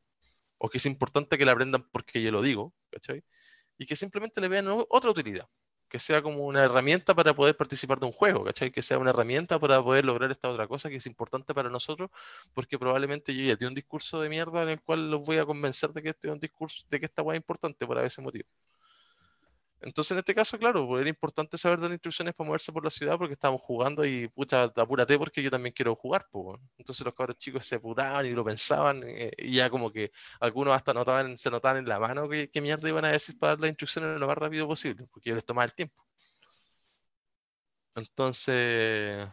[0.59, 3.25] o que es importante que la aprendan porque yo lo digo, ¿cachai?
[3.79, 5.49] Y que simplemente le vean otra utilidad
[5.89, 8.73] que sea como una herramienta para poder participar de un juego, ¿cachai?
[8.73, 12.11] Que sea una herramienta para poder lograr esta otra cosa que es importante para nosotros,
[12.55, 15.45] porque probablemente yo ya tengo un discurso de mierda en el cual los voy a
[15.45, 18.23] convencer de que este es un discurso, de que esta hueá es importante por ese
[18.23, 18.49] motivo.
[19.83, 22.91] Entonces, en este caso, claro, pues, era importante saber dar instrucciones para moverse por la
[22.91, 26.61] ciudad porque estábamos jugando y, pucha, apúrate porque yo también quiero jugar, pues.
[26.79, 30.75] Entonces los cabros chicos se apuraban y lo pensaban eh, y ya como que algunos
[30.75, 33.71] hasta notaban, se notaban en la mano que, mierda iban a decir para dar las
[33.71, 36.03] instrucciones lo más rápido posible, porque yo les tomaba el tiempo.
[37.95, 39.29] Entonces,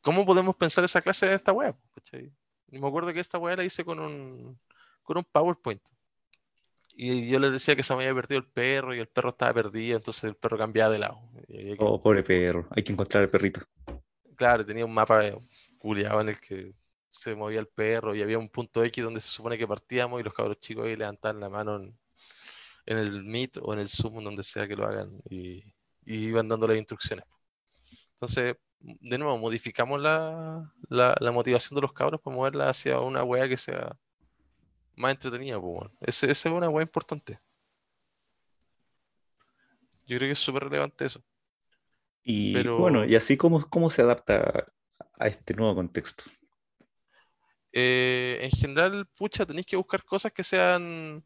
[0.00, 1.74] ¿cómo podemos pensar esa clase de esta web?
[2.68, 4.60] Me acuerdo que esta web la hice con un,
[5.02, 5.82] con un PowerPoint
[7.00, 9.54] y yo les decía que se me había perdido el perro y el perro estaba
[9.54, 11.20] perdido, entonces el perro cambiaba de lado.
[11.78, 13.60] Oh, pobre perro, hay que encontrar el perrito.
[14.34, 15.22] Claro, tenía un mapa
[15.78, 16.74] culiado en el que
[17.08, 20.24] se movía el perro y había un punto X donde se supone que partíamos y
[20.24, 21.96] los cabros chicos ahí levantaban la mano en,
[22.86, 25.62] el Meet o en el Zoom, donde sea que lo hagan, y,
[26.04, 27.24] iban dando las instrucciones.
[28.14, 33.48] Entonces, de nuevo, modificamos la, la motivación de los cabros para moverla hacia una wea
[33.48, 33.96] que sea
[34.98, 37.38] más entretenida, pues, ese es una weá importante.
[40.06, 41.22] Yo creo que es súper relevante eso.
[42.22, 44.66] Y bueno, y así cómo, cómo se adapta
[45.18, 46.24] a este nuevo contexto.
[47.72, 51.24] Eh, en general, pucha, tenéis que buscar cosas que sean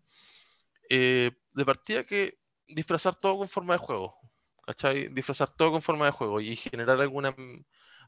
[0.90, 4.16] eh, de partida que disfrazar todo con forma de juego.
[4.64, 5.08] ¿Cachai?
[5.08, 7.34] Disfrazar todo con forma de juego y generar alguna,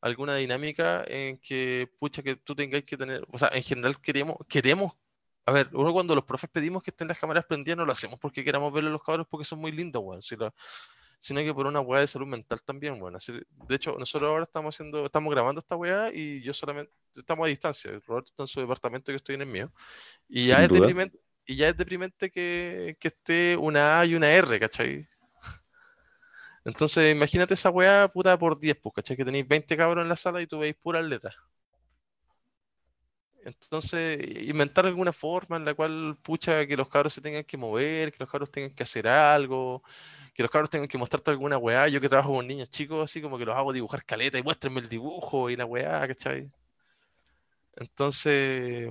[0.00, 3.26] alguna dinámica en que, pucha, que tú tengáis que tener.
[3.32, 4.92] O sea, en general queremos, queremos
[5.46, 8.18] a ver, uno cuando los profes pedimos que estén las cámaras prendidas, no lo hacemos
[8.18, 10.22] porque queramos verle a los cabros porque son muy lindos, weón.
[10.22, 13.16] sino que por una weá de salud mental también, weón.
[13.68, 17.48] de hecho, nosotros ahora estamos haciendo, estamos grabando esta weá y yo solamente, estamos a
[17.48, 17.90] distancia.
[18.06, 19.72] Roberto está en su departamento y yo estoy en el mío.
[20.28, 24.30] Y ya, es deprimente, y ya es deprimente que, que esté una A y una
[24.30, 25.06] R, ¿cachai?
[26.64, 29.16] Entonces, imagínate esa weá puta por 10, pues, ¿cachai?
[29.16, 31.34] Que tenéis 20 cabros en la sala y tú veis puras letras.
[33.44, 38.10] Entonces, inventar alguna forma en la cual, pucha, que los cabros se tengan que mover,
[38.10, 39.82] que los cabros tengan que hacer algo,
[40.34, 41.88] que los cabros tengan que mostrarte alguna weá.
[41.88, 44.80] Yo que trabajo con niños chicos, así como que los hago dibujar caleta y muéstrenme
[44.80, 46.50] el dibujo y la weá, ¿cachai?
[47.76, 48.90] Entonces,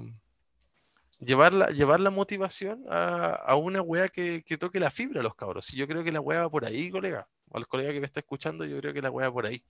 [1.20, 5.36] llevar la, llevar la motivación a, una weá que, que, toque la fibra a los
[5.36, 5.74] cabros.
[5.74, 7.28] Y yo creo que la weá va por ahí, colega.
[7.54, 9.64] A los colegas que me está escuchando, yo creo que la weá va por ahí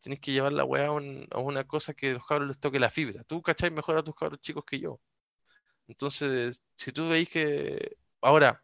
[0.00, 3.24] tienes que llevar la weá a, una cosa que los cabros les toque la fibra.
[3.24, 3.70] Tú, ¿cachai?
[3.70, 5.00] Mejor a tus cabros chicos que yo.
[5.88, 7.96] Entonces, si tú veis que.
[8.22, 8.62] Ahora,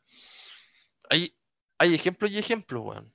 [1.11, 1.37] hay,
[1.79, 3.13] hay ejemplos y ejemplos, weón.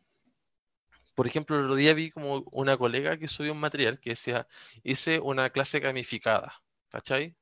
[1.15, 4.47] Por ejemplo, el otro día vi como una colega que subió un material que decía:
[4.83, 6.53] hice una clase gamificada,
[6.89, 7.35] ¿cachai?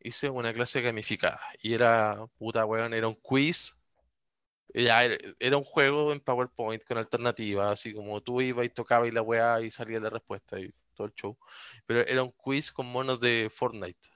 [0.00, 1.40] Hice una clase gamificada.
[1.62, 3.79] Y era, puta weón, era un quiz
[4.74, 5.04] ya,
[5.38, 9.22] era un juego en PowerPoint con alternativas, así como tú ibas y tocabas y la
[9.22, 11.36] weá y salía la respuesta y todo el show.
[11.86, 14.08] Pero era un quiz con monos de Fortnite.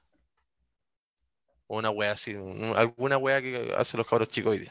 [1.66, 2.34] O una weá así,
[2.76, 4.70] alguna weá que hacen los cabros chicos hoy.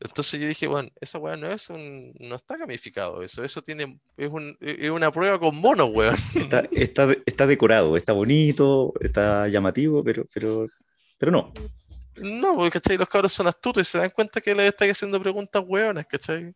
[0.00, 4.00] Entonces yo dije, bueno, esa weá no es un, no está gamificado eso, eso tiene,
[4.16, 6.14] es una prueba con monos, weón.
[6.34, 10.68] Está, está, está, decorado, está bonito, está llamativo, pero, pero,
[11.18, 11.52] pero no.
[12.22, 12.96] No, porque ¿cachai?
[12.98, 16.54] los cabros son astutos y se dan cuenta que les estáis haciendo preguntas hueonas, ¿cachai?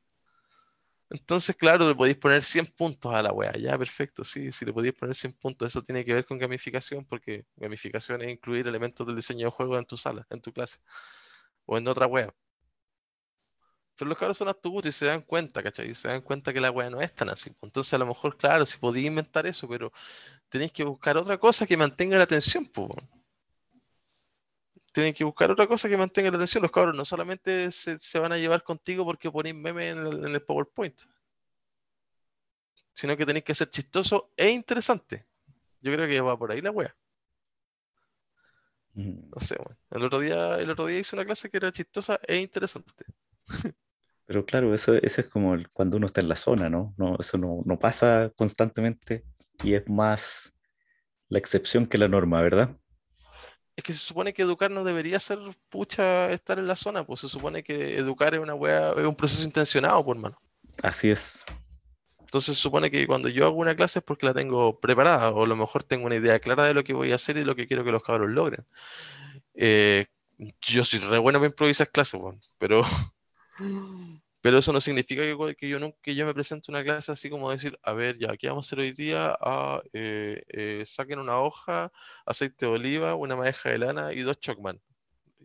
[1.10, 4.72] Entonces, claro, le podéis poner 100 puntos a la wea, ya, perfecto, sí, si le
[4.72, 9.06] podéis poner 100 puntos, eso tiene que ver con gamificación, porque gamificación es incluir elementos
[9.06, 10.78] del diseño de juego en tu sala, en tu clase,
[11.66, 12.34] o en otra wea.
[13.96, 15.94] Pero los cabros son astutos y se dan cuenta, ¿cachai?
[15.94, 17.52] Se dan cuenta que la wea no es tan así.
[17.62, 19.92] Entonces, a lo mejor, claro, si podéis inventar eso, pero
[20.48, 22.90] tenéis que buscar otra cosa que mantenga la atención, pues
[24.94, 26.62] tienen que buscar otra cosa que mantenga la atención.
[26.62, 31.02] Los cabros no solamente se, van a llevar contigo porque ponéis meme en el, PowerPoint,
[32.92, 35.26] sino que tenéis que ser chistoso e interesante.
[35.80, 36.94] Yo creo que va por ahí la wea.
[38.92, 39.30] Mm.
[39.34, 39.56] No sé,
[39.90, 43.04] el otro día, el otro día hice una clase que era chistosa e interesante.
[44.26, 46.94] Pero claro, eso, es como cuando uno está en la zona, ¿no?
[46.96, 49.24] no eso no, no pasa constantemente
[49.64, 50.54] y es más
[51.28, 52.76] la excepción que la norma, ¿verdad?
[53.76, 57.20] Es que se supone que educar no debería ser pucha estar en la zona, pues
[57.20, 60.40] se supone que educar es una wea, es un proceso intencionado, por mano.
[60.82, 61.42] Así es.
[62.20, 65.44] Entonces se supone que cuando yo hago una clase es porque la tengo preparada, o
[65.44, 67.56] a lo mejor tengo una idea clara de lo que voy a hacer y lo
[67.56, 68.64] que quiero que los cabros logren.
[69.54, 70.06] Eh,
[70.60, 72.82] yo soy re bueno para improvisar clases, bueno, pero
[74.44, 75.22] Pero eso no significa
[75.56, 78.36] que, yo, no, que yo me presente una clase así como decir, a ver, ya,
[78.36, 79.34] ¿qué vamos a hacer hoy día?
[79.40, 81.90] Ah, eh, eh, saquen una hoja,
[82.26, 84.78] aceite de oliva, una madeja de lana y dos chocman.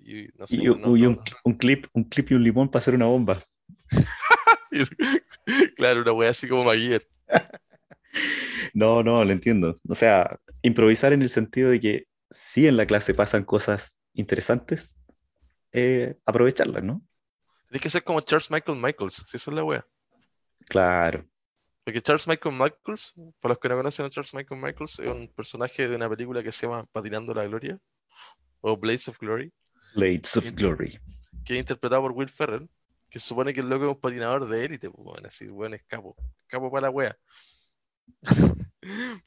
[0.03, 0.27] Y,
[0.67, 3.41] un, clip, un clip y un limón para hacer una bomba.
[5.77, 7.07] claro, una wea así como Maguire.
[8.73, 9.77] no, no, lo entiendo.
[9.87, 14.99] O sea, improvisar en el sentido de que si en la clase pasan cosas interesantes,
[15.71, 17.01] eh, aprovecharlas, ¿no?
[17.69, 19.85] Tienes que ser como Charles Michael Michaels, si esa es la wea.
[20.67, 21.23] Claro.
[21.83, 25.27] Porque Charles Michael Michaels, para los que no conocen a Charles Michael Michaels, es un
[25.27, 27.79] personaje de una película que se llama Patinando la Gloria
[28.61, 29.53] o Blades of Glory.
[29.95, 30.99] Blades of Glory.
[31.45, 32.67] Que es interpretado por Will Ferrell,
[33.09, 35.83] que supone que el loco es un patinador de élite, pues, bueno, así, bueno, es
[35.83, 36.15] capo.
[36.47, 37.17] Capo para la wea.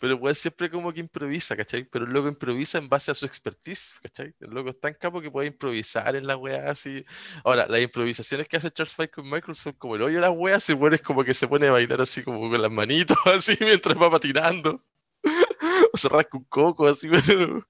[0.00, 1.84] Pero puede siempre como que improvisa, ¿cachai?
[1.84, 4.34] Pero el loco improvisa en base a su expertise, ¿cachai?
[4.40, 7.04] El loco es tan capo que puede improvisar en la wea así.
[7.44, 10.58] Ahora, las improvisaciones que hace Charles Michael Michael son como el hoyo de la wea,
[10.60, 13.96] se pone como que se pone a bailar así como con las manitos, así mientras
[14.00, 14.82] va patinando.
[15.92, 17.62] o se rasca un coco, así, pero.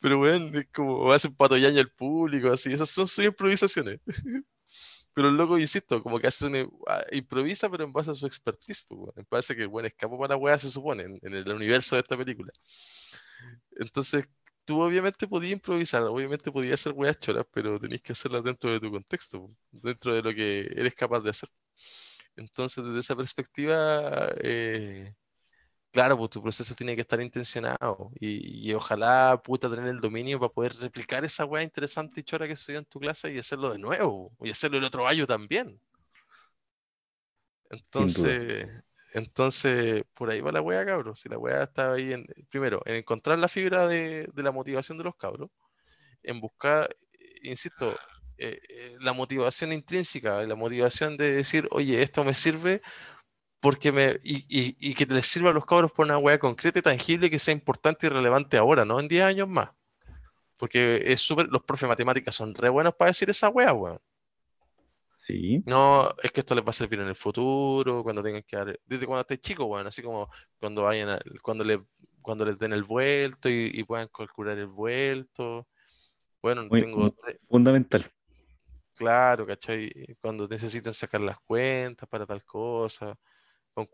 [0.00, 2.72] Pero bueno, es como hace un patoyaña al público, así.
[2.72, 4.00] Esas son sus improvisaciones.
[5.20, 8.24] Pero el loco, insisto, como que hace una, ah, improvisa, pero en base a su
[8.26, 8.82] expertise.
[8.88, 12.00] Pues, me parece que el buen escapo para weá se supone en, el universo de
[12.00, 12.50] esta película.
[13.72, 14.26] Entonces,
[14.64, 18.80] tú obviamente podías improvisar, obviamente podías hacer weas choras, pero tenés que hacerlas dentro de
[18.80, 21.50] tu contexto, dentro de lo que eres capaz de hacer.
[22.36, 25.14] Entonces, desde esa perspectiva, eh,
[25.92, 30.52] Claro, pues tu proceso tiene que estar intencionado y, ojalá puta tener el dominio para
[30.52, 33.72] poder replicar esa weá interesante y chora que se dio en tu clase y hacerlo
[33.72, 35.80] de nuevo y hacerlo el otro año también.
[37.70, 38.68] Entonces,
[39.14, 41.20] entonces, por ahí va la weá, cabros.
[41.20, 45.04] Si la weá está ahí, en, primero, en encontrar la fibra de, la motivación de
[45.04, 45.50] los cabros,
[46.22, 46.94] en buscar,
[47.42, 47.96] insisto,
[48.38, 52.82] eh, eh, la motivación intrínseca, la motivación de decir, oye, esto me sirve
[53.60, 56.82] porque me, y, y, que les sirva a los cabros por una hueá concreta y
[56.82, 59.70] tangible que sea importante y relevante ahora, no en 10 años más.
[60.56, 64.00] Porque es súper, los profes de matemáticas son re buenos para decir esa hueá, weón.
[65.14, 65.62] Sí.
[65.66, 68.80] No, es que esto les va a servir en el futuro, cuando tengan que dar,
[68.86, 71.82] desde cuando estés chico, weón, así como cuando vayan, cuando le,
[72.22, 75.68] cuando les den el vuelto y, puedan calcular el vuelto.
[76.40, 77.14] Bueno, tengo...
[77.46, 78.10] Fundamental.
[78.96, 79.90] Claro, ¿cachai?
[80.20, 83.18] Cuando necesiten sacar las cuentas para tal cosa
[83.74, 83.86] con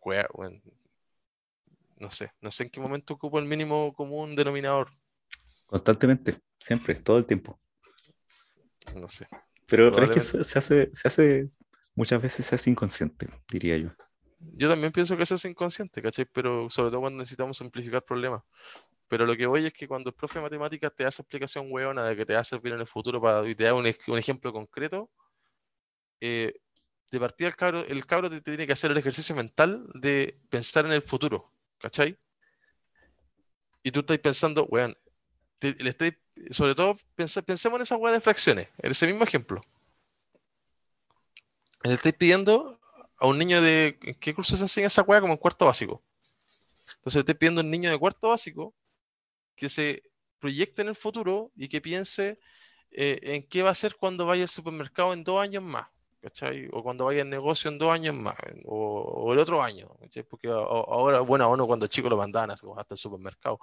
[1.98, 4.90] no sé, no sé en qué momento ocupo el mínimo común denominador.
[5.66, 7.58] Constantemente, siempre, todo el tiempo.
[8.94, 9.26] No sé.
[9.66, 11.50] Pero, es que se hace, se hace,
[11.94, 13.90] muchas veces se hace inconsciente, diría yo.
[14.38, 16.26] Yo también pienso que se hace inconsciente, ¿cachai?
[16.26, 18.42] Pero sobre todo cuando necesitamos simplificar problemas.
[19.08, 22.04] Pero lo que voy es que cuando el profe de matemáticas te hace explicación hueona
[22.04, 24.18] de que te va a servir en el futuro para, y te da un, un
[24.18, 25.10] ejemplo concreto,
[26.20, 26.54] eh,
[27.11, 30.86] de partida el cabro, el cabro te, tiene que hacer el ejercicio mental de pensar
[30.86, 32.18] en el futuro, ¿cachai?
[33.82, 34.96] Y tú estás pensando, weón,
[35.61, 35.92] le
[36.50, 39.61] sobre todo pensemos en esa weá de fracciones, en ese mismo ejemplo.
[41.82, 42.80] Le estáis pidiendo
[43.18, 45.20] a un niño de, ¿qué curso se enseña esa weá?
[45.20, 46.02] Como en cuarto básico.
[46.96, 48.74] Entonces le estoy pidiendo a un niño de cuarto básico
[49.54, 50.02] que se
[50.38, 52.38] proyecte en el futuro y que piense
[52.90, 55.88] eh, en qué va a ser cuando vaya al supermercado en dos años más.
[56.72, 59.88] O cuando vaya al negocio en dos años más, o, el otro año,
[60.28, 63.58] Porque ahora, bueno, a uno cuando chico lo mandaban hasta el supermercado.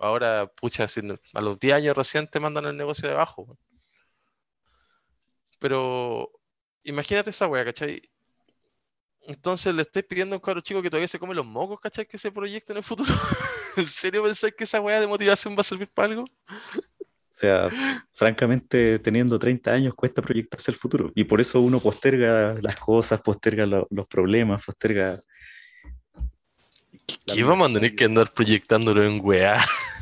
[0.00, 0.86] Ahora, pucha,
[1.34, 3.56] a los 10 años recién te mandan el negocio de abajo.
[5.58, 6.30] Pero
[6.84, 8.02] imagínate esa wea, ¿cachai?
[9.22, 12.06] Entonces le estáis pidiendo a un cabro chico que todavía se come los mocos, ¿cachai?
[12.06, 13.10] Que se proyecte en el futuro.
[13.76, 16.24] ¿En serio pensáis que esa wea de motivación va a servir para algo?
[17.36, 17.68] O sea,
[18.12, 21.12] francamente, teniendo 30 años cuesta proyectarse el futuro.
[21.14, 25.20] Y por eso uno posterga las cosas, posterga los problemas, posterga.
[27.26, 29.58] ¿Qué vamos a tener que andar proyectándolo en weá?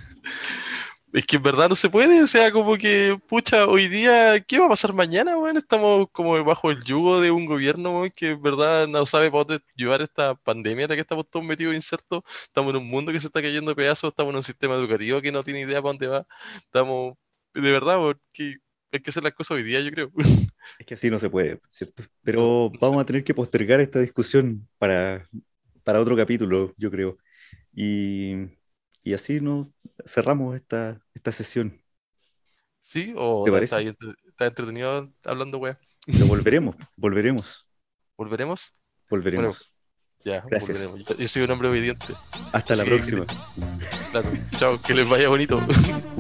[1.15, 4.59] Es que en verdad no se puede, o sea, como que, pucha, hoy día, ¿qué
[4.59, 5.57] va a pasar mañana, weón?
[5.57, 9.45] Estamos como bajo el yugo de un gobierno, weón, que en verdad no sabe para
[9.45, 12.25] dónde llevar esta pandemia, de que estamos todos metidos insertos.
[12.47, 15.21] Estamos en un mundo que se está cayendo a pedazos, estamos en un sistema educativo
[15.23, 16.27] que no tiene idea para dónde va.
[16.57, 17.15] Estamos,
[17.55, 18.57] de verdad, weón, que
[18.93, 20.11] hay que hacer las cosas hoy día, yo creo.
[20.79, 22.03] Es que así no se puede, ¿cierto?
[22.23, 25.29] Pero vamos a tener que postergar esta discusión para,
[25.83, 27.19] para otro capítulo, yo creo.
[27.75, 28.35] Y,
[29.03, 29.69] y así nos
[30.07, 31.83] cerramos esta, esta sesión.
[32.81, 33.13] ¿Sí?
[33.17, 35.77] ¿O ¿Te está, está- entretenido hablando, weón?
[36.07, 37.67] Pero volveremos, volveremos,
[38.17, 38.75] ¿Volveremos?
[39.11, 39.71] volveremos.
[40.25, 40.79] Ya, Gracias.
[40.81, 41.19] volveremos.
[41.19, 42.07] Yo- soy un hombre obediente.
[42.53, 43.27] Hasta la próxima.
[44.11, 44.31] Claro.
[44.57, 45.61] Chao, que les vaya bonito.